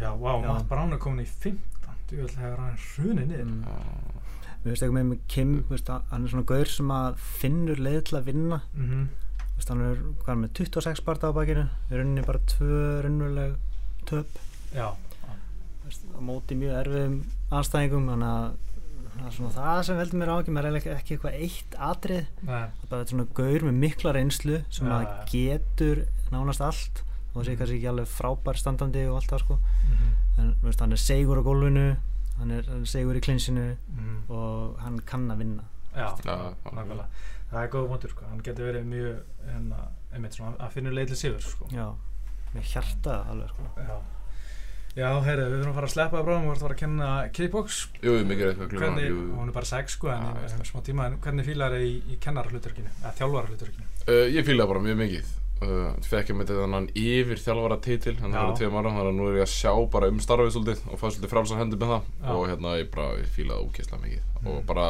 [0.00, 0.52] Já, vá, Já.
[0.52, 1.58] Matt Brown er komin í 15
[2.08, 3.64] Þú vil hefur hann hrunið niður Mm.
[3.64, 4.21] Já.
[4.62, 7.80] Við veist ekki með með Kim, þú veist, hann er svona gaur sem að finnur
[7.82, 8.60] leið til að vinna.
[8.78, 9.04] Mm
[9.52, 12.78] Þú veist, hann er hvað, er með 26 barða á bakinu í rauninni bara tvö
[13.04, 13.56] raunuleg
[14.08, 14.38] töp.
[14.78, 17.16] Á móti mjög erfiðum
[17.52, 18.46] anstæðingum þannig að
[19.12, 22.62] það er svona það sem veldur mér ágjum er eiginlega ekki eitthvað eitt atrið Nei,
[22.88, 25.18] það er svona gaur með mikla reynslu sem Já, að já.
[25.34, 26.00] getur
[26.32, 29.58] nánast allt og það sé kannski ekki alveg frábær standandi og allt það sko.
[29.90, 31.82] Mm en þú veist, hann er segur á gólfinu
[32.38, 34.30] hann er, er segur í klinsinu -hmm.
[34.30, 35.68] og hann kann að vinna.
[35.92, 37.06] Já, Já, nákvæmlega.
[37.50, 38.24] Það er góð vondur, sko.
[38.30, 39.20] Hann getur verið mjög,
[39.50, 39.76] hérna,
[40.14, 41.68] einmitt svona að finna leið til sigur, sko.
[41.70, 41.94] Já,
[42.54, 43.62] með hjarta alveg sko.
[43.76, 44.00] Já.
[44.92, 46.80] Já, heyrðu, við þurfum að fara að sleppa það bráðum, við vorum að fara að
[46.82, 49.22] kenna kickbox Jú, jú, mikið eitthvað glima Hvernig, jú.
[49.38, 52.18] hún er bara sex sko, en Já, smá tíma, en hvernig fílar það í, í
[52.20, 53.86] kennarahluturkinu, eða þjálfarahluturkinu?
[54.04, 55.30] Uh, ég fíla bara mjög mikið
[55.62, 59.10] uh, fekk ég með þannig yfir þjálfara titil þannig að það er tveim ára þannig
[59.12, 61.82] að nú er ég að sjá bara um starfið svolítið og fá svolítið frálsar hendur
[61.82, 62.12] með það.
[62.22, 62.30] Já.
[62.36, 64.30] og hérna ég bara ég fíla það ógeðslega mikið.
[64.42, 64.52] Mm.
[64.52, 64.86] og bara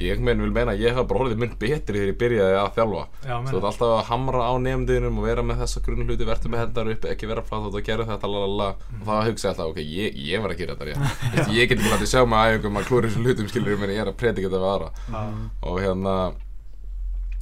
[0.00, 2.68] ég meina vil meina að ég hef bara orðið mun betri þegar ég byrjaði að
[2.76, 3.02] þjálfa.
[3.20, 6.54] Já, Svo þetta alltaf að hamra á nefndiðinum og vera með þessa grunn hluti, verður
[6.54, 9.72] með hendar upp, ekki vera flátt og gera þetta, lalala og þá hugsa ég alltaf,
[9.74, 11.24] ok, ég, ég var að gera þetta rétt.
[11.34, 14.00] Veistu, ég get ekki látið sjá mig að æfingum að klúra þessum hlutum skilur ég
[14.00, 15.20] er að predika þetta við aðra Já,
[15.68, 16.16] og hérna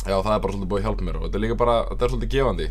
[0.07, 2.05] já það er bara svolítið búið að hjálpa mér og þetta er líka bara, þetta
[2.07, 2.69] er svolítið gefandi.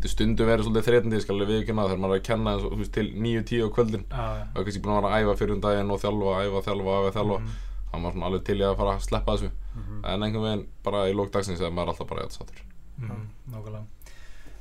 [0.00, 2.62] Þetta stundum verið svolítið þreytandi, ég skal alveg viðkynna þegar maður er að kenna eins
[2.64, 4.04] og, þú veist, til 9-10 á kvöldin.
[4.08, 4.44] Já, já.
[4.54, 7.10] og kannski búin að vera að æfa fyrir um daginn og þjálfa, æfa, þjálfa, æfa,
[7.18, 7.38] þjálfa.
[7.40, 7.58] Mhm.
[7.90, 9.50] þá var svona alveg til ég að fara að sleppa þessu.
[9.74, 10.04] Mhm.
[10.04, 12.62] en einhvern veginn bara í lók dagsins eða maður er alltaf bara jætt sattur
[13.00, 13.84] Mm, nákvæmlega.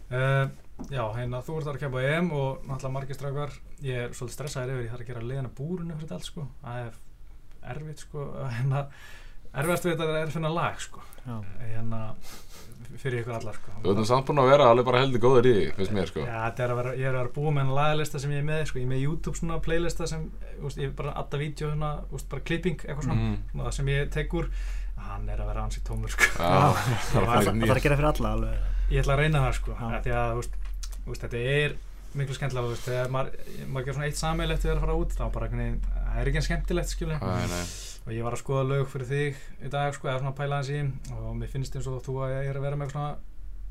[0.09, 0.49] Uh,
[0.87, 3.51] Já, hérna, þú ert að kempa EM og náttúrulega margir strákar
[3.83, 6.45] ég er svolítið stressaður yfir, ég þarf að gera liðana búrinu fyrir þetta allt, sko,
[6.63, 6.93] það er
[7.73, 8.83] erfitt, sko, að hérna
[9.53, 11.03] erfiðast við þetta er að finna lag, sko.
[11.59, 11.99] Hérna,
[12.99, 13.73] fyrir ykkur allar, sko.
[13.79, 16.23] Þú veitum samt búin að vera alveg bara heldur góður í finnst mér sko.
[16.25, 18.41] Já, þetta er að vera, ég er að vera búið með en lagalista sem ég
[18.43, 20.25] er með, sko, ég er með YouTube svona playlista sem,
[20.65, 23.77] úst, ég er bara að adda vídeo svona, úst, bara klipping, eitthvað svona, svona það
[23.77, 24.49] sem ég tek úr,
[25.09, 26.31] hann er að vera ansið tómur, sko.
[26.33, 28.65] Já, það það þarf að gera fyrir alla alveg.
[28.89, 29.77] Ég ætla að reyna það sko.
[29.77, 29.85] Já.
[29.89, 31.77] af því að veist, þetta er
[32.17, 33.35] miklu skemmtilega þú veist, þegar maður,
[33.69, 36.29] maður gerir svona eitt sammeilegt við að fara út þá bara einhvern veginn, það er
[36.31, 40.07] ekki en skemmtilegt skilur og ég var að skoða lög fyrir þig í dag sko,
[40.09, 40.79] eða svona að pæla hans í
[41.13, 43.11] og mér finnst eins og þú að ég er að vera með svona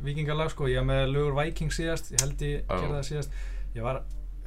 [0.07, 2.77] vikingalag sko, ég er með lögur Viking síðast, ég held ég Já.
[2.77, 3.39] gerði það síðast.
[3.75, 3.99] Ég var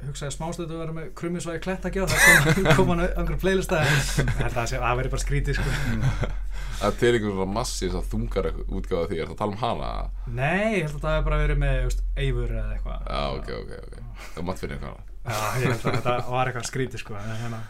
[0.02, 4.32] hugsaði smástöldu að vera með krummisvæði klettagjá það kom, kom hann á einhverjum playlista en
[4.48, 5.74] að það sé- það veri bara skrítið sko
[6.86, 9.62] að til einhvern svona massi þess að þungar útgáða því, er það að tala um
[9.62, 9.90] hana?
[10.26, 13.06] Nei, ég held að það hefur bara verið með eifur eða eitthvað.
[13.06, 16.68] Já, ok, ok, ok, það mátt finna eitthvað Já, ég held að þetta var eitthvað
[16.68, 17.62] skrítið sko hérna.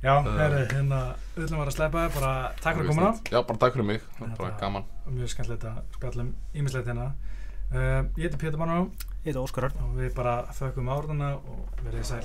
[0.00, 0.28] Já, eh.
[0.32, 1.00] verður, hérna
[1.36, 2.32] öllum var að sleipa þér, bara
[2.64, 3.10] takk fyrir komuna.
[3.28, 4.06] Já, bara takk fyrir mig,
[4.38, 4.86] bara gaman.
[5.12, 7.10] Mjög skemmtilegt að spjallum ímislegt hérna.
[7.70, 8.88] Uh, Ég heiti Pétur Manu
[9.20, 12.24] Ég heiti Óskar Örn og við bara þökkum árðana og verðið sæl.